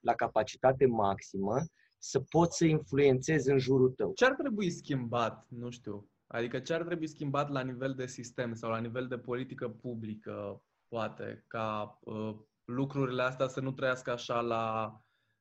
la 0.00 0.14
capacitate 0.14 0.86
maximă, 0.86 1.64
să 1.98 2.20
poți 2.20 2.56
să 2.56 2.64
influențezi 2.64 3.50
în 3.50 3.58
jurul 3.58 3.90
tău. 3.90 4.12
Ce 4.12 4.24
ar 4.24 4.34
trebui 4.34 4.70
schimbat, 4.70 5.46
nu 5.48 5.70
știu, 5.70 6.10
adică 6.26 6.58
ce 6.58 6.74
ar 6.74 6.82
trebui 6.82 7.06
schimbat 7.06 7.50
la 7.50 7.62
nivel 7.62 7.94
de 7.94 8.06
sistem 8.06 8.54
sau 8.54 8.70
la 8.70 8.78
nivel 8.78 9.06
de 9.06 9.18
politică 9.18 9.68
publică, 9.68 10.62
poate, 10.88 11.44
ca 11.46 11.98
uh, 12.00 12.36
lucrurile 12.64 13.22
astea 13.22 13.48
să 13.48 13.60
nu 13.60 13.72
trăiască 13.72 14.10
așa 14.10 14.40
la, 14.40 14.98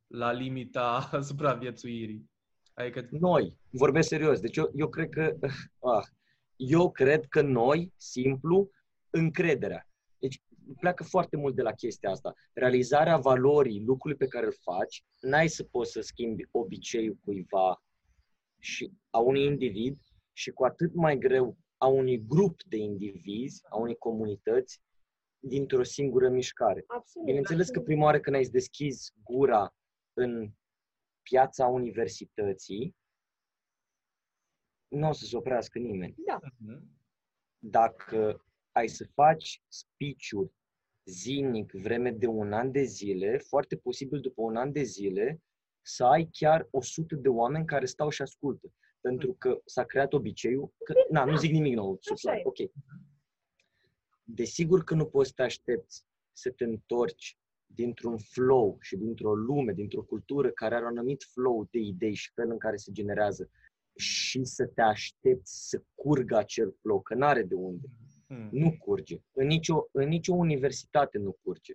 la 0.07 0.31
limita 0.31 1.10
supraviețuirii? 1.29 2.29
Adică, 2.73 3.07
Noi, 3.12 3.57
vorbesc 3.69 4.07
serios, 4.07 4.39
deci 4.39 4.57
eu, 4.57 4.71
eu 4.75 4.89
cred 4.89 5.10
că, 5.10 5.36
ah, 5.95 6.05
eu 6.55 6.91
cred 6.91 7.25
că 7.25 7.41
noi, 7.41 7.93
simplu, 7.95 8.69
încrederea. 9.10 9.89
Deci 10.19 10.41
pleacă 10.79 11.03
foarte 11.03 11.38
mult 11.38 11.55
de 11.55 11.62
la 11.62 11.71
chestia 11.71 12.10
asta. 12.10 12.33
Realizarea 12.53 13.17
valorii 13.17 13.83
lucrului 13.86 14.17
pe 14.17 14.27
care 14.27 14.45
îl 14.45 14.53
faci, 14.62 15.03
n-ai 15.19 15.47
să 15.47 15.63
poți 15.63 15.91
să 15.91 16.01
schimbi 16.01 16.47
obiceiul 16.51 17.17
cuiva 17.23 17.83
și 18.60 18.91
a 19.10 19.19
unui 19.19 19.43
individ 19.43 19.97
și 20.33 20.51
cu 20.51 20.63
atât 20.65 20.93
mai 20.93 21.17
greu 21.17 21.57
a 21.77 21.88
unui 21.88 22.25
grup 22.27 22.63
de 22.63 22.77
indivizi, 22.77 23.62
a 23.69 23.77
unei 23.77 23.95
comunități, 23.95 24.81
dintr-o 25.39 25.84
singură 25.84 26.30
mișcare. 26.30 26.84
absolut. 26.88 27.28
Bineînțeles 27.28 27.69
că 27.69 27.82
prima 27.82 28.04
oară 28.04 28.19
când 28.19 28.36
ai 28.36 28.43
deschis 28.43 29.12
gura 29.23 29.76
în 30.13 30.52
piața 31.21 31.65
universității, 31.65 32.95
nu 34.88 35.08
o 35.08 35.12
să 35.12 35.26
se 35.26 35.38
oprească 35.38 35.80
nimeni. 35.80 36.15
Da, 36.26 36.39
Dacă 37.58 38.45
ai 38.71 38.88
să 38.88 39.06
faci 39.13 39.62
speech-uri 39.67 40.52
zilnic, 41.06 41.71
vreme 41.71 42.12
de 42.12 42.28
un 42.28 42.54
an 42.54 42.71
de 42.71 42.84
zile, 42.84 43.38
foarte 43.38 43.78
posibil 43.78 44.19
după 44.19 44.41
un 44.41 44.56
an 44.56 44.71
de 44.71 44.84
zile 44.84 45.41
să 45.82 46.06
ai 46.06 46.30
chiar 46.32 46.67
100 46.71 47.15
de 47.15 47.28
oameni 47.28 47.65
care 47.65 47.86
stau 47.86 48.10
și 48.10 48.21
ascultă. 48.21 48.73
Pentru 49.02 49.34
că 49.34 49.62
s-a 49.65 49.84
creat 49.84 50.13
obiceiul, 50.13 50.73
că, 50.84 50.93
na, 51.10 51.26
nu 51.26 51.36
zic 51.36 51.52
nimic 51.52 51.76
nou, 51.76 52.00
Așa 52.12 52.38
e. 52.38 52.41
ok. 52.43 52.58
Desigur 54.30 54.84
că 54.84 54.96
nu 54.96 55.06
poți 55.06 55.28
să 55.28 55.34
te 55.36 55.42
aștepți 55.42 56.06
să 56.32 56.50
te 56.50 56.63
întorci 56.63 57.38
dintr-un 57.66 58.18
flow 58.18 58.78
și 58.82 58.96
dintr-o 58.96 59.36
lume, 59.36 59.74
dintr-o 59.74 60.04
cultură 60.04 60.52
care 60.52 60.76
are 60.76 60.86
un 60.86 60.98
anumit 60.98 61.24
flow 61.24 61.68
de 61.72 61.80
idei 61.80 62.13
și 62.13 62.32
fel 62.34 62.50
în 62.52 62.58
care 62.58 62.76
se 62.76 62.92
generează 62.92 63.50
și 63.96 64.44
să 64.44 64.66
te 64.66 64.82
aștepți 64.82 65.70
să 65.70 65.84
curgă 65.96 66.38
acel 66.38 66.76
flow, 66.82 67.02
că 67.02 67.16
n-are 67.16 67.44
de 67.44 67.54
unde. 67.54 67.88
Mm. 68.28 68.50
Nu 68.52 68.78
curge. 68.78 69.22
În 69.32 69.48
nicio, 69.48 69.90
în 69.92 70.08
nicio 70.08 70.34
universitate 70.34 71.18
nu 71.18 71.38
curge. 71.44 71.74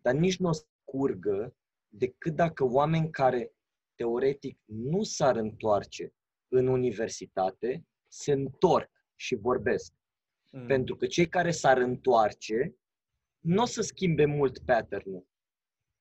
Dar 0.00 0.14
nici 0.14 0.38
nu 0.38 0.48
o 0.48 0.52
să 0.52 0.64
curgă 0.84 1.56
decât 1.88 2.34
dacă 2.34 2.64
oameni 2.64 3.10
care 3.10 3.52
teoretic 3.94 4.58
nu 4.64 5.02
s-ar 5.02 5.36
întoarce 5.36 6.12
în 6.48 6.66
universitate 6.66 7.86
se 8.06 8.32
întorc 8.32 8.90
și 9.14 9.34
vorbesc. 9.34 9.92
Mm. 10.50 10.66
Pentru 10.66 10.96
că 10.96 11.06
cei 11.06 11.28
care 11.28 11.50
s-ar 11.50 11.78
întoarce 11.78 12.74
nu 13.44 13.62
o 13.62 13.64
să 13.64 13.80
schimbe 13.82 14.24
mult 14.24 14.58
pattern-ul. 14.58 15.26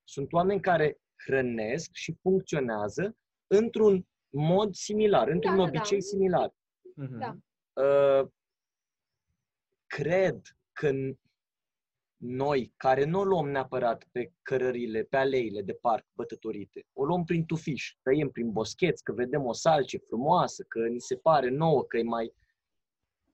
Sunt 0.04 0.34
oameni 0.34 0.62
care 0.62 1.00
hrănesc 1.26 1.90
și 1.94 2.18
funcționează 2.22 3.18
într-un 3.48 4.08
mod 4.30 4.74
similar, 4.74 5.28
într-un 5.28 5.56
da, 5.56 5.62
da. 5.62 5.68
obicei 5.68 6.02
similar. 6.02 6.54
Mhm. 6.96 7.18
Da. 7.18 7.38
Uh, 7.84 8.28
cred 9.86 10.42
că 10.74 10.92
n- 10.92 11.18
noi, 12.18 12.74
care 12.78 13.06
nu 13.06 13.20
o 13.20 13.24
luăm 13.24 13.50
neapărat 13.50 14.04
pe 14.12 14.34
cărările, 14.42 15.04
pe 15.04 15.18
aleile 15.18 15.62
de 15.62 15.74
parc 15.74 16.06
bătătorite, 16.14 16.86
o 16.94 17.06
luăm 17.06 17.24
prin 17.24 17.46
tufiș, 17.46 17.96
tăiem 18.02 18.30
prin 18.30 18.52
boscheți, 18.52 19.04
că 19.04 19.14
vedem 19.14 19.46
o 19.46 19.54
salce 19.54 19.98
frumoasă, 19.98 20.64
că 20.68 20.88
ni 20.88 21.00
se 21.00 21.16
pare 21.16 21.50
nouă, 21.50 21.84
că 21.84 21.98
e 21.98 22.04
mai... 22.04 22.34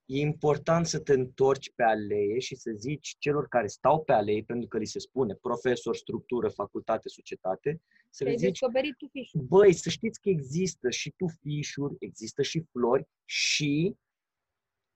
E 0.06 0.20
important 0.20 0.86
să 0.86 1.00
te 1.00 1.14
întorci 1.14 1.72
pe 1.76 1.84
alee 1.84 2.40
și 2.40 2.56
să 2.56 2.72
zici 2.76 3.16
celor 3.20 3.48
care 3.48 3.68
stau 3.68 4.04
pe 4.04 4.12
alee, 4.14 4.44
pentru 4.44 4.68
că 4.68 4.78
li 4.78 4.86
se 4.86 5.00
spune 5.00 5.36
profesor, 5.36 5.96
structură, 5.96 6.50
facultate, 6.50 7.10
societate, 7.10 7.82
să 8.10 8.24
le 8.24 8.30
ai 8.30 8.38
zici 8.38 8.48
descoperit 8.60 8.98
tu 8.98 9.08
fișul. 9.12 9.42
băi, 9.42 9.74
să 9.74 9.90
știți 9.90 10.22
că 10.22 10.30
există 10.30 10.90
și 10.90 11.14
tufișuri, 11.18 11.96
există 12.00 12.42
și 12.42 12.64
flori 12.72 13.08
și 13.26 13.96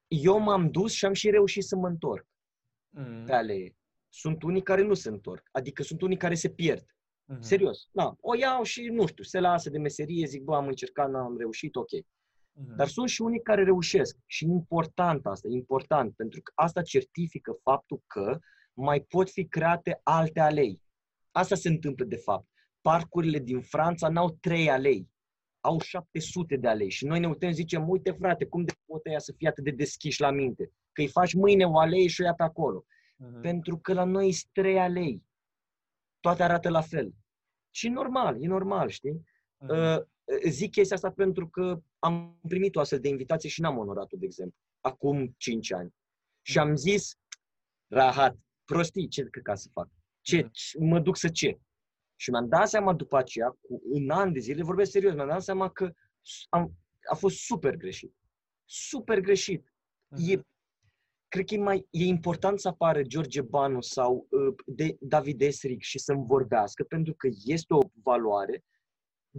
eu 0.07 0.39
m-am 0.39 0.71
dus 0.71 0.91
și 0.91 1.05
am 1.05 1.13
și 1.13 1.29
reușit 1.29 1.63
să 1.63 1.75
mă 1.75 1.87
întorc 1.87 2.25
Mm. 2.89 3.23
pe 3.25 3.31
alee. 3.33 3.75
Sunt 4.09 4.43
unii 4.43 4.61
care 4.63 4.81
nu 4.81 4.93
se 4.93 5.09
întorc, 5.09 5.47
adică 5.51 5.83
sunt 5.83 6.01
unii 6.01 6.17
care 6.17 6.35
se 6.35 6.49
pierd. 6.49 6.85
Mhm. 7.25 7.41
Serios. 7.41 7.87
Da, 7.91 8.15
o 8.19 8.35
iau 8.35 8.63
și, 8.63 8.81
nu 8.83 9.05
știu, 9.07 9.23
se 9.23 9.39
lasă 9.39 9.69
de 9.69 9.77
meserie, 9.77 10.25
zic, 10.25 10.43
bă, 10.43 10.55
am 10.55 10.67
încercat, 10.67 11.09
n-am 11.09 11.37
reușit, 11.37 11.75
ok. 11.75 11.89
Mhm. 12.59 12.75
Dar 12.75 12.87
sunt 12.87 13.09
și 13.09 13.21
unii 13.21 13.41
care 13.41 13.63
reușesc. 13.63 14.17
Și 14.25 14.45
important 14.45 15.25
asta, 15.25 15.47
important, 15.51 16.15
pentru 16.15 16.41
că 16.41 16.51
asta 16.55 16.81
certifică 16.81 17.59
faptul 17.63 18.01
că 18.07 18.39
mai 18.73 18.99
pot 18.99 19.29
fi 19.29 19.45
create 19.45 19.99
alte 20.03 20.39
alei. 20.39 20.81
Asta 21.31 21.55
se 21.55 21.69
întâmplă 21.69 22.05
de 22.05 22.15
fapt. 22.15 22.47
Parcurile 22.81 23.39
din 23.39 23.61
Franța 23.61 24.09
n-au 24.09 24.37
trei 24.39 24.69
alei, 24.69 25.09
au 25.59 25.79
700 25.79 26.55
de 26.55 26.67
alei. 26.67 26.89
Și 26.89 27.05
noi 27.05 27.19
ne 27.19 27.27
uităm, 27.27 27.51
zicem, 27.51 27.89
uite 27.89 28.11
frate, 28.11 28.45
cum 28.45 28.63
de 28.63 28.73
pot 28.85 29.05
ea 29.05 29.19
să 29.19 29.33
fie 29.37 29.47
atât 29.47 29.63
de 29.63 29.71
deschiși 29.71 30.21
la 30.21 30.31
minte? 30.31 30.71
Că 30.91 31.01
îi 31.01 31.07
faci 31.07 31.33
mâine 31.33 31.65
o 31.65 31.79
alee 31.79 32.07
și 32.07 32.21
o 32.21 32.23
ia 32.23 32.33
pe 32.33 32.43
acolo. 32.43 32.85
Mhm. 33.15 33.41
Pentru 33.41 33.77
că 33.77 33.93
la 33.93 34.03
noi 34.03 34.31
sunt 34.31 34.51
trei 34.51 34.79
alei. 34.79 35.23
Toate 36.19 36.43
arată 36.43 36.69
la 36.69 36.81
fel. 36.81 37.13
Și 37.69 37.87
e 37.87 37.89
normal, 37.89 38.43
e 38.43 38.47
normal, 38.47 38.89
știi? 38.89 39.23
Mhm. 39.57 39.69
Uh, 39.69 39.97
zic 40.47 40.71
chestia 40.71 40.95
asta 40.95 41.11
pentru 41.11 41.49
că 41.49 41.81
am 41.99 42.39
primit 42.47 42.75
o 42.75 42.79
astfel 42.79 42.99
de 42.99 43.07
invitație 43.09 43.49
și 43.49 43.61
n-am 43.61 43.77
onorat-o, 43.77 44.17
de 44.17 44.25
exemplu, 44.25 44.57
acum 44.81 45.33
5 45.37 45.71
ani. 45.71 45.93
Și 46.41 46.57
am 46.59 46.75
zis, 46.75 47.15
rahat, 47.87 48.37
prostii, 48.65 49.07
ce 49.07 49.23
ca 49.43 49.55
să 49.55 49.69
fac? 49.73 49.89
Ce, 50.21 50.37
Mhm. 50.41 50.49
ce- 50.51 50.77
mă 50.79 50.99
duc 50.99 51.17
să 51.17 51.29
ce? 51.29 51.59
Și 52.15 52.29
mi-am 52.29 52.47
dat 52.47 52.67
seama 52.69 52.93
după 52.93 53.17
aceea, 53.17 53.49
cu 53.49 53.81
un 53.83 54.09
an 54.09 54.33
de 54.33 54.39
zile, 54.39 54.63
vorbesc 54.63 54.91
serios, 54.91 55.13
mi-am 55.13 55.27
dat 55.27 55.41
seama 55.43 55.69
că 55.69 55.91
am, 56.49 56.73
a 57.11 57.15
fost 57.15 57.35
super 57.37 57.75
greșit. 57.75 58.15
Super 58.65 59.19
greșit. 59.19 59.73
Mhm. 60.07 60.29
E, 60.31 60.41
cred 61.27 61.45
că 61.45 61.53
e, 61.53 61.57
mai, 61.57 61.87
e 61.89 62.03
important 62.05 62.59
să 62.59 62.67
apară 62.67 63.01
George 63.01 63.41
Banu 63.41 63.81
sau 63.81 64.27
uh, 64.29 64.55
de, 64.65 64.97
David 64.99 65.41
Esric 65.41 65.81
și 65.81 65.99
să-mi 65.99 66.25
vorbească, 66.25 66.83
pentru 66.83 67.13
că 67.13 67.27
este 67.45 67.73
o 67.73 67.79
valoare, 68.03 68.63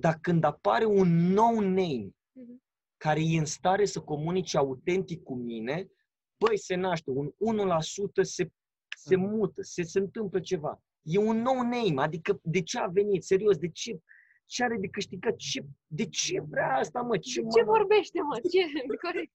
dar 0.01 0.19
când 0.21 0.45
apare 0.45 0.85
un 0.85 1.09
nou 1.33 1.61
name 1.61 2.09
Mhm. 2.33 2.63
care 2.97 3.21
e 3.21 3.39
în 3.39 3.45
stare 3.45 3.85
să 3.85 4.01
comunice 4.01 4.57
autentic 4.57 5.23
cu 5.23 5.35
mine, 5.35 5.91
băi, 6.39 6.59
se 6.59 6.75
naște, 6.75 7.11
un 7.11 7.33
1% 7.39 8.23
se, 8.23 8.49
se 8.97 9.17
Mhm. 9.17 9.29
mută, 9.29 9.63
se, 9.63 9.83
se 9.83 9.99
întâmplă 9.99 10.41
ceva. 10.41 10.83
E 11.03 11.19
un 11.19 11.37
nou 11.43 11.55
name, 11.55 12.03
adică 12.03 12.41
de 12.43 12.63
ce 12.63 12.79
a 12.79 12.87
venit, 12.87 13.23
serios, 13.25 13.57
de 13.57 13.69
ce, 13.69 14.01
ce 14.47 14.65
are 14.65 14.77
de 14.81 14.89
câștigat, 14.89 15.37
ce, 15.37 15.65
de 15.87 16.07
ce 16.07 16.41
vrea 16.41 16.77
asta, 16.77 17.01
mă, 17.01 17.19
ce, 17.19 17.31
Ce 17.33 17.41
mă, 17.63 17.63
vorbește, 17.65 18.21
mă? 18.21 18.37
Ce? 18.51 18.63
Corect. 19.07 19.33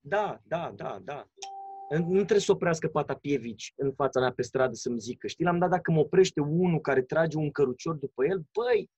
Da, 0.00 0.40
da, 0.46 0.72
da, 0.76 1.00
da. 1.04 1.28
Nu 1.98 2.14
trebuie 2.14 2.38
să 2.40 2.52
oprească 2.52 2.88
Patapievici 2.88 3.72
în 3.76 3.92
fața 3.92 4.20
mea 4.20 4.32
pe 4.32 4.42
stradă 4.42 4.74
să-mi 4.74 4.98
zică. 4.98 5.26
Știi, 5.26 5.44
l-am 5.44 5.58
dat 5.58 5.70
dacă 5.70 5.90
mă 5.92 5.98
oprește 5.98 6.40
unul 6.40 6.80
care 6.80 7.02
trage 7.02 7.36
un 7.36 7.50
cărucior 7.50 7.94
după 7.94 8.24
el, 8.26 8.42
băi, 8.52 8.90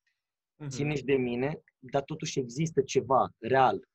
Mhm. 0.57 0.69
țineți 0.71 1.03
de 1.05 1.15
mine, 1.15 1.61
dar 1.79 2.03
totuși 2.03 2.39
există 2.39 2.81
ceva 2.83 3.29
real 3.39 3.89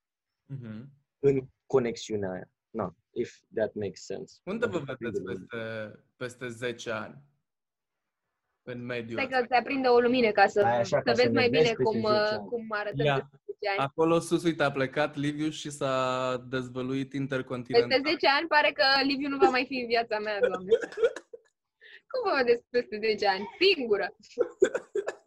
Mhm. 0.46 0.90
în 1.20 1.42
conexiunea 1.66 2.32
aia. 2.32 2.50
Na, 2.70 2.96
if 3.14 3.34
that 3.56 3.74
makes 3.74 4.06
sense. 4.06 4.40
Unde 4.44 4.66
vă 4.66 4.78
Adică 4.78 4.96
vedeți 5.02 5.22
prinde 5.24 5.46
peste, 5.48 6.04
peste 6.18 6.48
10 6.48 6.90
ani? 6.92 7.22
În 8.64 8.86
mediul 8.86 9.20
Stai 9.20 9.26
ăsta. 9.26 9.40
că 9.40 9.46
se 9.50 9.56
aprinde 9.56 9.88
o 9.88 10.00
lumină 10.00 10.32
ca 10.32 10.48
să, 10.48 10.64
Ai 10.64 10.80
așa, 10.80 10.98
să 10.98 11.04
ca 11.04 11.14
să 11.14 11.22
vezi 11.22 11.34
ne 11.34 11.40
mai 11.40 11.50
vezi 11.50 11.62
bine 11.64 11.74
peste 11.76 11.84
cum, 11.84 11.94
10 11.94 12.08
uh, 12.08 12.30
ani. 12.32 12.48
cum 12.48 12.66
arătăm 12.70 13.06
Ia. 13.06 13.30
peste 13.46 13.68
ani. 13.70 13.80
Acolo 13.80 14.20
sus, 14.20 14.44
uite, 14.44 14.64
a 14.64 14.72
plecat 14.72 15.16
Liviu 15.16 15.50
și 15.50 15.70
s-a 15.70 16.38
dezvăluit 16.50 17.14
intercontinental. 17.14 17.90
Peste 17.90 18.10
10 18.10 18.28
ani 18.28 18.48
pare 18.48 18.72
că 18.72 18.84
Liviu 19.04 19.28
nu 19.28 19.38
va 19.38 19.50
mai 19.50 19.66
fi 19.66 19.74
în 19.80 19.88
viața 19.88 20.20
mea, 20.20 20.40
doamne. 20.40 20.70
Cum 22.12 22.22
vă 22.24 22.32
vedeți 22.38 22.64
peste 22.70 22.98
10 23.00 23.28
ani? 23.28 23.46
Singură. 23.60 24.08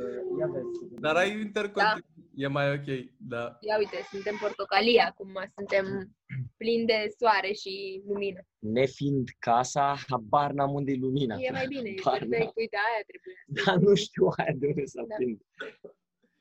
Uh, 0.00 0.38
Ia 0.38 0.46
vezi. 0.46 1.00
Dar 1.00 1.16
ai 1.16 1.30
intercontinental. 1.40 2.04
E 2.36 2.46
mai 2.46 2.72
ok, 2.74 2.84
da. 3.16 3.58
Ia 3.60 3.76
uite, 3.78 3.96
suntem 4.10 4.36
portocalii 4.40 4.98
acum, 4.98 5.32
suntem 5.56 6.10
plini 6.56 6.86
de 6.86 7.14
soare 7.18 7.52
și 7.52 8.02
lumină. 8.06 8.40
Nefiind 8.58 9.28
casa, 9.38 9.96
habar 10.08 10.50
n-am 10.52 10.74
unde 10.74 10.92
e 10.92 10.96
lumina. 10.96 11.36
E 11.38 11.50
mai 11.50 11.66
bine, 11.66 11.88
e 11.88 12.00
Habar 12.02 12.18
perfect, 12.18 12.40
n-am. 12.40 12.52
uite, 12.56 12.76
aia 12.76 13.02
trebuie. 13.10 13.34
Dar 13.64 13.76
nu 13.88 13.94
știu 13.94 14.26
aia 14.36 14.52
de 14.54 14.66
unde 14.66 14.86
să 14.86 15.04
Da. 15.08 15.14
aprind. 15.14 15.40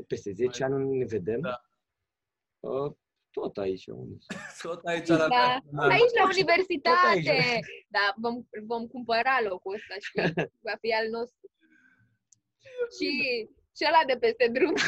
Peste 0.08 0.32
10 0.32 0.64
ani 0.64 0.74
nu 0.84 0.94
ne 0.94 1.06
vedem? 1.06 1.40
Da. 1.40 1.62
Uh, 2.60 2.92
Tot 3.32 3.58
aici 3.58 3.88
unde. 3.88 4.16
Tot 4.62 4.86
aici 4.86 5.08
la 5.08 5.18
Da, 5.18 5.58
da. 5.72 5.82
aici 5.88 6.14
la 6.18 6.22
Tot 6.24 6.32
universitate! 6.34 7.30
aici. 7.30 7.66
Da, 7.88 8.14
vom, 8.18 8.48
vom 8.68 8.88
cumpăra 8.88 9.42
locul 9.50 9.74
ăsta 9.74 9.96
și 10.00 10.12
va 10.68 10.76
fi 10.82 10.92
al 10.94 11.10
nostru. 11.10 11.50
Și 12.98 13.10
celălalt 13.74 14.08
de 14.08 14.18
peste 14.18 14.48
drum. 14.54 14.74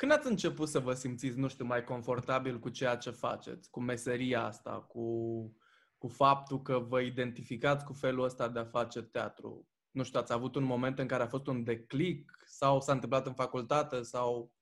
Când 0.00 0.12
ați 0.12 0.28
început 0.28 0.68
să 0.68 0.78
vă 0.78 0.92
simțiți, 0.92 1.38
nu 1.38 1.48
știu, 1.48 1.64
mai 1.64 1.84
confortabil 1.84 2.58
cu 2.58 2.68
ceea 2.68 2.96
ce 2.96 3.10
faceți, 3.10 3.70
cu 3.70 3.80
meseria 3.80 4.44
asta, 4.44 4.70
cu, 4.70 5.04
cu 5.98 6.08
faptul 6.08 6.62
că 6.62 6.78
vă 6.78 7.00
identificați 7.00 7.84
cu 7.84 7.92
felul 7.92 8.24
ăsta 8.24 8.48
de 8.48 8.58
a 8.58 8.64
face 8.64 9.02
teatru? 9.02 9.68
Nu 9.90 10.02
știu, 10.02 10.20
ați 10.20 10.32
avut 10.32 10.54
un 10.54 10.62
moment 10.62 10.98
în 10.98 11.06
care 11.06 11.22
a 11.22 11.28
fost 11.28 11.46
un 11.46 11.64
declic 11.64 12.32
sau 12.46 12.80
s-a 12.80 12.92
întâmplat 12.92 13.26
în 13.26 13.34
facultate 13.34 14.02
sau... 14.02 14.52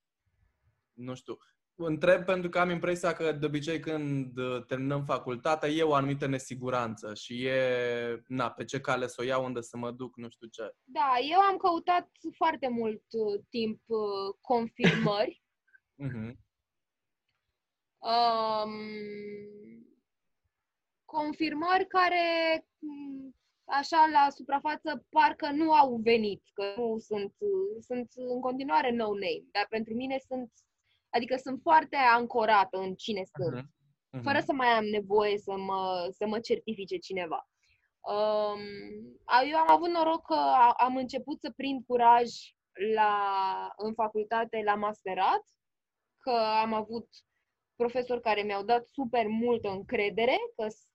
Nu 0.92 1.14
știu. 1.14 1.38
Întreb 1.80 2.24
pentru 2.24 2.48
că 2.48 2.58
am 2.58 2.70
impresia 2.70 3.12
că 3.12 3.32
de 3.32 3.46
obicei 3.46 3.80
când 3.80 4.38
uh, 4.38 4.64
terminăm 4.66 5.04
facultatea 5.04 5.68
e 5.68 5.82
o 5.82 5.94
anumită 5.94 6.26
nesiguranță 6.26 7.14
și 7.14 7.44
e, 7.44 8.22
na, 8.26 8.50
pe 8.50 8.64
ce 8.64 8.80
cale 8.80 9.06
să 9.06 9.16
o 9.20 9.24
iau, 9.24 9.44
unde 9.44 9.60
să 9.60 9.76
mă 9.76 9.90
duc, 9.90 10.16
nu 10.16 10.28
știu 10.28 10.46
ce. 10.46 10.74
Da, 10.84 11.14
eu 11.30 11.40
am 11.40 11.56
căutat 11.56 12.08
foarte 12.36 12.68
mult 12.68 13.02
uh, 13.10 13.40
timp 13.50 13.80
uh, 13.86 14.34
confirmări. 14.40 15.42
Uh-huh. 16.00 16.32
Um, 17.98 18.72
confirmări 21.04 21.86
care, 21.86 22.24
m, 22.78 23.34
așa 23.64 24.08
la 24.12 24.30
suprafață, 24.30 25.06
parcă 25.10 25.50
nu 25.50 25.72
au 25.72 25.96
venit, 25.96 26.42
că 26.52 26.74
nu 26.76 26.98
sunt, 26.98 27.34
uh, 27.38 27.82
sunt 27.86 28.12
în 28.14 28.40
continuare 28.40 28.90
no 28.90 29.06
name, 29.06 29.44
dar 29.52 29.66
pentru 29.70 29.94
mine 29.94 30.18
sunt, 30.26 30.52
adică 31.10 31.36
sunt 31.36 31.60
foarte 31.62 31.96
ancorată 31.96 32.78
în 32.78 32.94
cine 32.94 33.22
sunt. 33.24 33.54
Uh-huh. 33.60 33.64
Uh-huh. 33.64 34.22
fără 34.22 34.40
să 34.40 34.52
mai 34.52 34.68
am 34.68 34.84
nevoie 34.84 35.38
să 35.38 35.56
mă, 35.56 36.08
să 36.10 36.26
mă 36.26 36.40
certifice 36.40 36.96
cineva. 36.96 37.48
Um, 38.00 38.60
a- 39.24 39.42
eu 39.50 39.56
am 39.58 39.70
avut 39.70 39.88
noroc 39.90 40.26
că 40.26 40.34
a- 40.34 40.74
am 40.78 40.96
început 40.96 41.40
să 41.40 41.50
prind 41.56 41.84
curaj 41.86 42.28
la, 42.94 43.12
în 43.76 43.94
facultate 43.94 44.62
la 44.64 44.74
masterat, 44.74 45.42
că 46.18 46.30
am 46.62 46.72
avut 46.72 47.08
profesori 47.76 48.20
care 48.20 48.42
mi-au 48.42 48.62
dat 48.62 48.86
super 48.86 49.26
multă 49.26 49.68
încredere 49.68 50.36
că, 50.56 50.68
s- 50.68 50.88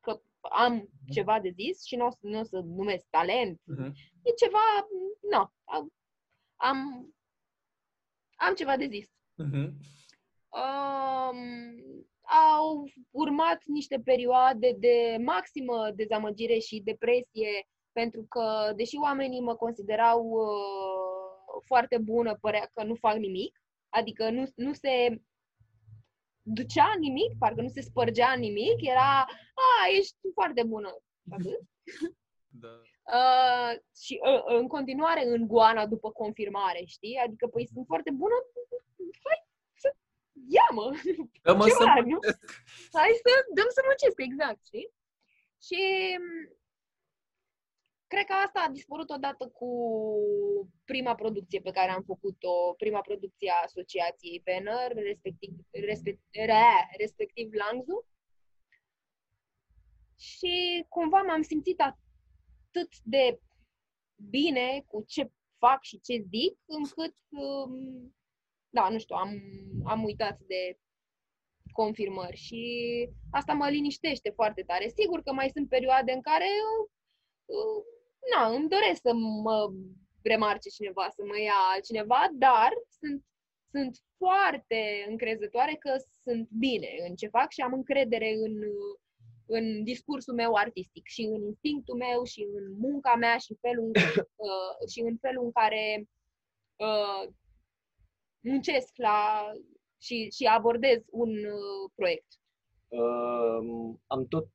că 0.00 0.20
am 0.50 0.88
ceva 1.10 1.40
de 1.40 1.50
zis 1.50 1.84
și 1.84 1.96
nu 1.96 2.06
o 2.06 2.10
să, 2.10 2.18
nu 2.20 2.38
o 2.38 2.42
să 2.42 2.58
numesc 2.64 3.06
talent, 3.10 3.60
Uh-huh. 3.60 3.90
e 4.22 4.30
ceva, 4.44 4.88
nu, 5.30 5.52
am, 5.64 5.92
am, 6.56 7.08
am 8.36 8.54
ceva 8.54 8.76
de 8.76 8.86
zis. 8.86 9.10
Uh-huh. 9.44 9.70
Um, 10.48 11.38
au 12.56 12.90
urmat 13.10 13.62
niște 13.64 14.00
perioade 14.04 14.76
de 14.78 15.16
maximă 15.20 15.90
dezamăgire 15.94 16.58
și 16.58 16.80
depresie, 16.84 17.68
pentru 17.92 18.26
că, 18.28 18.72
deși 18.76 18.96
oamenii 18.96 19.40
mă 19.40 19.54
considerau 19.54 20.24
uh, 20.24 21.62
foarte 21.64 21.98
bună, 21.98 22.34
părea 22.40 22.70
că 22.74 22.84
nu 22.84 22.94
fac 22.94 23.16
nimic, 23.16 23.62
adică 23.88 24.30
nu, 24.30 24.44
nu 24.54 24.72
se 24.72 25.20
ducea 26.42 26.94
nimic, 26.98 27.38
parcă 27.38 27.60
nu 27.60 27.68
se 27.68 27.80
spărgea 27.80 28.34
nimic, 28.34 28.76
era, 28.80 29.20
a, 29.54 29.96
ești 29.98 30.16
foarte 30.34 30.62
bună. 30.62 30.96
Și 31.22 31.32
atât. 31.32 31.60
Da. 32.60 32.68
Uh, 33.16 33.78
și 34.02 34.20
uh, 34.22 34.42
în 34.44 34.66
continuare 34.66 35.26
în 35.26 35.46
goana 35.46 35.86
după 35.86 36.10
confirmare, 36.10 36.82
știi? 36.86 37.20
Adică, 37.24 37.46
păi 37.46 37.66
sunt 37.66 37.86
foarte 37.86 38.10
bună, 38.10 38.34
hai 39.24 39.40
să 39.74 39.88
ia-mă! 40.56 40.86
Dă-mă 41.42 41.64
Ce 41.68 41.70
să 41.70 41.84
fac, 41.84 42.04
nu? 42.04 42.08
muncesc. 42.08 42.44
Hai 42.92 43.12
să 43.24 43.30
dăm 43.54 43.68
să 43.68 43.80
muncesc, 43.84 44.18
exact, 44.28 44.66
știi? 44.66 44.88
Și 45.66 45.80
m, 46.18 46.58
cred 48.06 48.24
că 48.24 48.32
asta 48.32 48.64
a 48.66 48.70
dispărut 48.70 49.10
odată 49.10 49.48
cu 49.48 49.70
prima 50.84 51.14
producție 51.14 51.60
pe 51.60 51.70
care 51.70 51.90
am 51.90 52.02
făcut-o, 52.02 52.74
prima 52.76 53.00
producție 53.00 53.50
a 53.50 53.62
Asociației 53.64 54.42
Banner, 54.44 54.92
respectiv, 54.92 55.50
respect, 55.70 56.20
re, 56.30 56.66
respectiv 56.98 57.52
Langzu. 57.52 58.06
Și 60.18 60.84
cumva 60.88 61.20
m-am 61.22 61.42
simțit 61.42 61.80
atât 61.80 62.92
de 63.02 63.40
bine 64.16 64.84
cu 64.86 65.02
ce 65.06 65.30
fac 65.58 65.82
și 65.82 66.00
ce 66.00 66.24
zic, 66.28 66.58
încât, 66.66 67.14
um, 67.28 68.16
da, 68.78 68.88
nu 68.88 68.98
știu, 68.98 69.16
am, 69.16 69.30
am 69.84 70.04
uitat 70.04 70.38
de 70.52 70.78
confirmări 71.72 72.36
și 72.36 72.62
asta 73.30 73.52
mă 73.52 73.68
liniștește 73.68 74.30
foarte 74.30 74.62
tare. 74.62 74.86
Sigur 74.98 75.22
că 75.22 75.32
mai 75.32 75.48
sunt 75.54 75.68
perioade 75.68 76.12
în 76.12 76.20
care 76.20 76.50
uh, 76.68 76.84
uh, 77.56 77.80
na, 78.32 78.42
îmi 78.56 78.68
doresc 78.68 79.00
să 79.00 79.12
mă 79.46 79.58
remarce 80.22 80.68
cineva, 80.68 81.06
să 81.16 81.22
mă 81.24 81.38
ia 81.40 81.62
cineva, 81.88 82.20
dar 82.32 82.70
sunt, 82.98 83.24
sunt 83.70 83.92
foarte 84.16 84.80
încrezătoare 85.08 85.74
că 85.74 85.92
sunt 86.22 86.48
bine 86.48 86.90
în 87.08 87.14
ce 87.14 87.28
fac 87.36 87.48
și 87.52 87.60
am 87.60 87.72
încredere 87.72 88.30
în, 88.44 88.54
uh, 88.62 88.94
în 89.46 89.84
discursul 89.84 90.34
meu 90.34 90.54
artistic 90.54 91.06
și 91.06 91.22
în 91.22 91.42
instinctul 91.42 91.96
meu 91.96 92.24
și 92.24 92.40
în 92.56 92.64
munca 92.78 93.14
mea 93.14 93.36
și, 93.36 93.58
felul, 93.60 93.90
uh, 94.46 94.72
și 94.92 95.00
în 95.00 95.16
felul 95.20 95.44
în 95.44 95.52
care 95.52 96.08
uh, 96.76 97.32
muncesc 98.48 98.92
la 98.94 99.50
și, 100.00 100.28
și 100.30 100.44
abordez 100.44 101.02
un 101.10 101.28
uh, 101.28 101.90
proiect. 101.94 102.26
Uh, 102.88 103.94
am 104.06 104.26
tot 104.28 104.48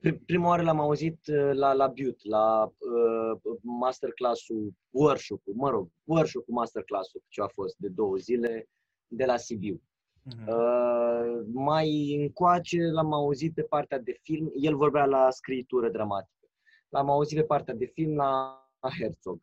pri- 0.00 0.24
prima 0.26 0.48
oară 0.48 0.62
l-am 0.62 0.80
auzit 0.80 1.18
uh, 1.26 1.50
la, 1.52 1.72
la 1.72 1.86
Butte, 1.86 2.28
la 2.28 2.64
uh, 2.64 3.40
masterclass-ul, 3.62 4.72
workshop-ul, 4.90 5.54
mă 5.54 5.70
rog, 5.70 5.88
workshop-ul 6.04 6.54
masterclass-ul 6.54 7.22
ce 7.28 7.40
a 7.40 7.46
fost 7.46 7.76
de 7.78 7.88
două 7.88 8.16
zile 8.16 8.68
de 9.06 9.24
la 9.24 9.36
Sibiu. 9.36 9.82
Mhm. 10.22 10.48
Uh, 10.48 11.44
mai 11.52 12.16
încoace 12.20 12.82
l-am 12.82 13.12
auzit 13.12 13.54
pe 13.54 13.62
partea 13.62 13.98
de 13.98 14.18
film, 14.22 14.52
el 14.54 14.76
vorbea 14.76 15.04
la 15.04 15.30
scritură 15.30 15.88
dramatică. 15.90 16.48
L-am 16.88 17.10
auzit 17.10 17.38
pe 17.38 17.44
partea 17.44 17.74
de 17.74 17.86
film 17.86 18.16
la 18.16 18.62
la 18.80 18.90
Herzog. 18.90 19.40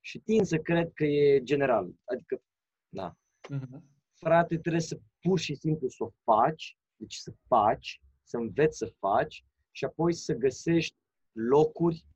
Și 0.00 0.18
tind 0.18 0.46
să 0.46 0.56
cred 0.56 0.92
că 0.92 1.04
e 1.04 1.42
general. 1.42 1.90
Adică, 2.04 2.42
da, 2.88 3.16
Mhm. 3.48 3.84
frate, 4.14 4.58
trebuie 4.58 4.82
să 4.82 5.00
pur 5.20 5.38
și 5.38 5.54
simplu 5.54 5.88
să 5.88 6.04
o 6.04 6.10
faci, 6.22 6.78
deci 6.96 7.14
să 7.14 7.34
faci, 7.46 8.00
să 8.22 8.36
înveți 8.36 8.76
să 8.76 8.94
faci 8.98 9.44
și 9.70 9.84
apoi 9.84 10.12
să 10.12 10.34
găsești 10.34 10.96
locuri 11.32 12.06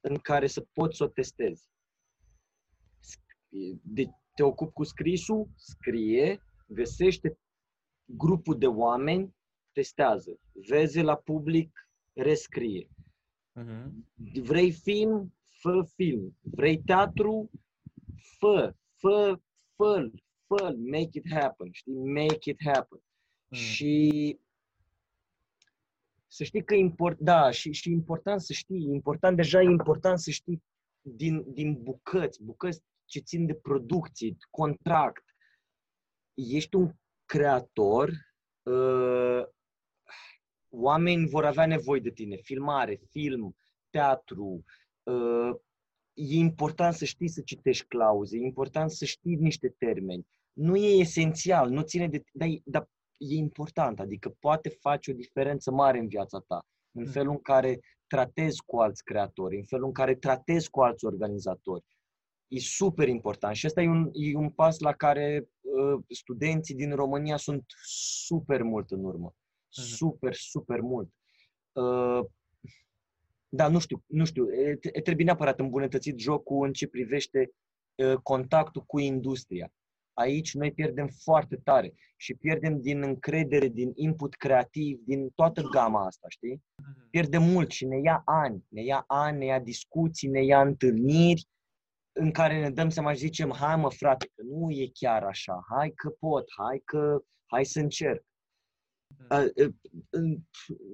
în 0.00 0.16
care 0.16 0.46
să 0.46 0.60
poți 0.72 0.96
să 0.96 1.04
o 1.04 1.08
testezi. 1.08 1.68
De, 3.82 4.06
te 4.34 4.42
ocupi 4.42 4.72
cu 4.72 4.82
scrisul, 4.84 5.48
scrie, 5.54 6.42
găsește 6.66 7.38
grupul 8.04 8.58
de 8.58 8.66
oameni, 8.66 9.34
testează. 9.72 10.38
Vezi 10.52 11.00
la 11.00 11.16
public, 11.16 11.88
rescrie. 12.12 12.88
Mhm. 13.52 14.10
Vrei 14.42 14.72
film? 14.72 15.34
Fă 15.60 15.88
film. 15.94 16.36
Vrei 16.40 16.82
teatru? 16.82 17.50
Fă, 18.38 18.74
fă, 18.94 19.40
fă 19.76 20.10
fă 20.46 20.74
make 20.90 21.18
it 21.18 21.32
happen, 21.32 21.72
știi? 21.72 21.94
Make 21.94 22.50
it 22.50 22.58
happen. 22.64 23.02
Mm. 23.48 23.58
Și 23.58 24.38
să 26.26 26.44
știi 26.44 26.64
că 26.64 26.74
import, 26.74 27.18
da, 27.18 27.50
și, 27.50 27.72
și 27.72 27.90
important 27.90 28.40
să 28.40 28.52
știi, 28.52 28.82
important, 28.82 29.36
deja 29.36 29.60
e 29.60 29.64
important 29.64 30.18
să 30.18 30.30
știi 30.30 30.62
din, 31.00 31.52
din 31.52 31.82
bucăți, 31.82 32.42
bucăți 32.42 32.82
ce 33.04 33.20
țin 33.20 33.46
de 33.46 33.54
producții, 33.54 34.36
contract. 34.50 35.24
Ești 36.34 36.76
un 36.76 36.92
creator, 37.24 38.10
uh, 38.62 39.44
oameni 40.68 41.28
vor 41.28 41.44
avea 41.44 41.66
nevoie 41.66 42.00
de 42.00 42.10
tine, 42.10 42.36
filmare, 42.36 43.00
film, 43.10 43.56
teatru, 43.90 44.64
uh, 45.02 45.50
e 46.16 46.34
important 46.38 46.94
să 46.94 47.04
știi 47.04 47.28
să 47.28 47.40
citești 47.40 47.86
clauze, 47.86 48.36
e 48.36 48.44
important 48.44 48.90
să 48.90 49.04
știi 49.04 49.34
niște 49.34 49.74
termeni. 49.78 50.26
Nu 50.52 50.76
e 50.76 51.00
esențial, 51.00 51.70
nu 51.70 51.82
ține 51.82 52.08
de... 52.08 52.22
Dar, 52.32 52.48
e- 52.48 52.62
dar 52.64 52.88
e 53.18 53.34
important, 53.34 54.00
adică 54.00 54.36
poate 54.40 54.68
face 54.68 55.10
o 55.10 55.14
diferență 55.14 55.70
mare 55.70 55.98
în 55.98 56.08
viața 56.08 56.38
ta, 56.46 56.66
în 56.92 57.02
Mm. 57.02 57.10
felul 57.10 57.30
în 57.32 57.40
care 57.40 57.80
tratezi 58.06 58.62
cu 58.66 58.76
alți 58.76 59.04
creatori, 59.04 59.56
în 59.56 59.64
felul 59.64 59.86
în 59.86 59.92
care 59.92 60.14
tratezi 60.14 60.70
cu 60.70 60.80
alți 60.80 61.04
organizatori. 61.04 61.84
E 62.48 62.58
super 62.58 63.08
important 63.08 63.56
și 63.56 63.66
ăsta 63.66 63.82
e 63.82 63.88
un, 63.88 64.10
e 64.12 64.36
un 64.36 64.50
pas 64.50 64.78
la 64.78 64.92
care 64.92 65.48
uh, 65.60 66.02
studenții 66.08 66.74
din 66.74 66.94
România 66.94 67.36
sunt 67.36 67.64
super 67.84 68.62
mult 68.62 68.90
în 68.90 69.04
urmă. 69.04 69.34
Super, 69.68 70.34
super 70.34 70.80
mult. 70.80 71.10
Uh, 71.72 72.20
da, 73.48 73.68
nu 73.68 73.78
știu, 73.78 74.02
nu 74.06 74.24
știu. 74.24 74.52
E, 74.52 74.78
e- 74.92 75.00
trebuie 75.00 75.24
neapărat 75.24 75.60
îmbunătățit 75.60 76.18
jocul 76.18 76.66
în 76.66 76.72
ce 76.72 76.86
privește 76.86 77.50
uh, 77.94 78.14
contactul 78.22 78.82
cu 78.82 78.98
industria. 78.98 79.72
Aici 80.12 80.54
noi 80.54 80.72
pierdem 80.72 81.08
foarte 81.22 81.56
tare 81.56 81.94
și 82.16 82.34
pierdem 82.34 82.80
din 82.80 83.02
încredere, 83.02 83.68
din 83.68 83.92
input 83.94 84.34
creativ, 84.34 85.00
din 85.04 85.28
toată 85.34 85.62
gama 85.62 86.06
asta, 86.06 86.26
știi? 86.28 86.62
Pierdem 87.10 87.42
mult 87.42 87.70
și 87.70 87.86
ne 87.86 88.00
ia 88.00 88.22
ani, 88.24 88.64
ne 88.68 88.82
ia 88.82 89.04
ani, 89.06 89.38
ne 89.38 89.44
ia 89.44 89.60
discuții, 89.60 90.28
ne 90.28 90.44
ia 90.44 90.60
întâlniri 90.60 91.48
în 92.12 92.30
care 92.30 92.60
ne 92.60 92.70
dăm 92.70 92.88
seama 92.88 93.12
și 93.12 93.18
zicem, 93.18 93.52
hai 93.52 93.76
mă 93.76 93.90
frate, 93.90 94.26
că 94.34 94.42
nu 94.42 94.70
e 94.70 94.90
chiar 94.92 95.22
așa, 95.22 95.64
hai 95.68 95.92
că 95.94 96.08
pot, 96.08 96.44
hai 96.56 96.82
că, 96.84 97.20
hai 97.46 97.64
să 97.64 97.80
încerc. 97.80 98.24
A, 99.28 99.40
e, 99.42 99.70
în- 100.10 100.38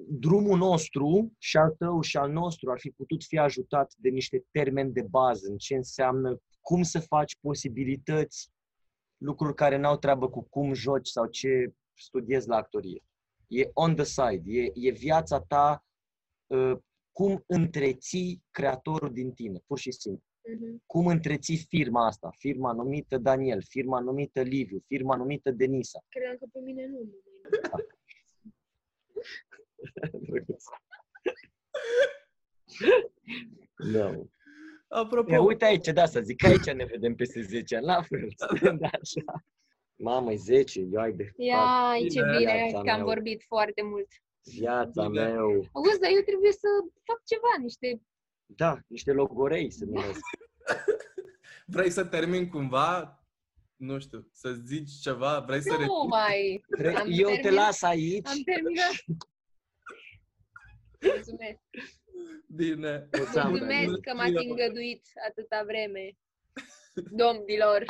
Drumul 0.08 0.58
nostru 0.58 1.32
și 1.38 1.56
al 1.56 1.70
tău 1.78 2.00
și 2.00 2.16
al 2.16 2.30
nostru 2.32 2.70
ar 2.70 2.78
fi 2.78 2.90
putut 2.90 3.22
fi 3.22 3.38
ajutat 3.38 3.94
de 3.96 4.08
niște 4.08 4.44
termeni 4.50 4.92
de 4.92 5.02
bază, 5.02 5.48
în 5.50 5.56
ce 5.56 5.74
înseamnă 5.74 6.40
cum 6.60 6.82
să 6.82 7.00
faci 7.00 7.36
posibilități, 7.40 8.50
lucruri 9.16 9.54
care 9.54 9.76
n-au 9.76 9.96
treabă 9.96 10.28
cu 10.30 10.42
cum 10.50 10.72
joci 10.72 11.08
sau 11.08 11.26
ce 11.26 11.74
studiezi 11.98 12.48
la 12.48 12.56
actorie. 12.56 13.02
E 13.46 13.70
on 13.72 13.94
the 13.94 14.04
side, 14.04 14.42
e, 14.44 14.70
e 14.74 14.90
viața 14.90 15.40
ta, 15.40 15.84
uh, 16.46 16.76
cum 17.12 17.44
întreții 17.46 18.42
creatorul 18.50 19.12
din 19.12 19.32
tine, 19.32 19.58
pur 19.66 19.78
și 19.78 19.92
simplu 19.92 20.22
Mhm. 20.54 20.82
cum 20.86 21.06
întreții 21.06 21.56
firma 21.56 22.06
asta, 22.06 22.30
firma 22.38 22.72
numită 22.72 23.18
Daniel, 23.18 23.62
firma 23.62 24.00
numită 24.00 24.40
Liviu, 24.42 24.82
firma 24.86 25.16
numită 25.16 25.50
Denisa. 25.50 26.04
Credeam 26.08 26.36
că 26.36 26.46
pe 26.52 26.58
mine 26.64 26.86
nu. 26.86 27.08
No. 33.76 34.24
Apropo, 34.94 35.32
E, 35.32 35.38
uite 35.38 35.64
aici, 35.64 35.86
da, 35.88 36.06
să 36.06 36.20
zic, 36.20 36.44
aici 36.44 36.64
ne 36.72 36.84
vedem 36.84 37.14
peste 37.14 37.42
10 37.42 37.76
ani, 37.76 37.84
la 37.84 38.02
fel, 38.02 38.28
stând 38.36 38.82
așa. 38.82 39.44
Mamă, 39.96 40.32
e 40.32 40.36
10, 40.36 40.80
eu 40.92 41.00
ai 41.00 41.12
de 41.12 41.32
Ia, 41.36 41.92
Bine. 41.96 42.08
ce 42.08 42.20
bine 42.22 42.38
Viața 42.38 42.80
că 42.80 42.90
am 42.90 42.96
mea. 42.96 43.04
vorbit 43.04 43.42
foarte 43.46 43.82
mult. 43.82 44.06
viața 44.42 45.08
Bine. 45.08 45.22
meu. 45.32 45.48
Auzi, 45.72 46.00
dar 46.00 46.10
eu 46.14 46.20
trebuie 46.20 46.52
să 46.52 46.66
fac 47.04 47.20
ceva, 47.24 47.48
niște... 47.60 48.00
Da, 48.46 48.78
niște 48.86 49.12
logorei 49.12 49.70
se 49.70 49.84
numesc. 49.84 50.20
vrei 51.74 51.90
să 51.90 52.04
termin 52.04 52.48
cumva? 52.48 53.16
Nu 53.76 53.98
știu, 53.98 54.28
să 54.32 54.52
zici 54.52 54.90
ceva? 55.00 55.40
Vrei 55.40 55.60
să 55.60 55.72
Nu 55.72 55.78
reții? 55.78 56.08
mai... 56.08 56.64
Vrei- 56.78 56.94
Am 56.94 57.06
Eu 57.10 57.28
te 57.28 57.34
terminat. 57.40 57.64
las 57.66 57.82
aici. 57.82 58.28
Am 58.28 58.42
terminat. 58.44 58.92
Mulțumesc. 61.02 61.60
Bine. 62.46 63.08
Mulțumesc. 63.16 63.48
Mulțumesc 63.48 64.00
că 64.00 64.14
m-ați 64.14 64.46
îngăduit 64.46 65.02
atâta 65.28 65.62
vreme. 65.66 66.16
Domnilor, 67.10 67.84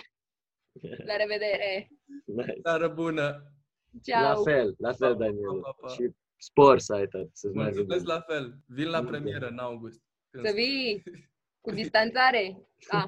la 1.06 1.16
revedere. 1.16 1.88
Nice. 2.24 2.58
Seară 2.62 2.88
bună. 2.88 3.22
La 3.22 4.00
Ciao. 4.02 4.42
fel, 4.42 4.74
la 4.78 4.92
fel, 4.92 5.08
Pa, 5.10 5.16
pa, 5.16 5.24
Daniel. 5.24 5.60
pa, 5.60 5.76
pa. 5.80 5.88
Și 5.88 6.10
spor 6.36 6.78
să 6.78 6.94
ai 6.94 7.06
tot, 7.08 7.28
să-ți 7.32 7.54
meargă 7.54 7.74
Mulțumesc 7.76 8.02
bine. 8.02 8.14
la 8.14 8.20
fel. 8.20 8.54
Vin 8.66 8.88
la 8.88 8.98
Bine. 9.00 9.10
premieră 9.10 9.48
în 9.48 9.58
august. 9.58 10.02
Când 10.30 10.46
Să 10.46 10.52
vii 10.54 11.02
cu 11.64 11.70
distanțare. 11.70 12.68
Ah. 12.88 13.04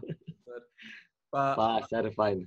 Pa. 1.29 1.55
Pa, 1.55 1.85
seară 1.89 2.11
faină. 2.11 2.45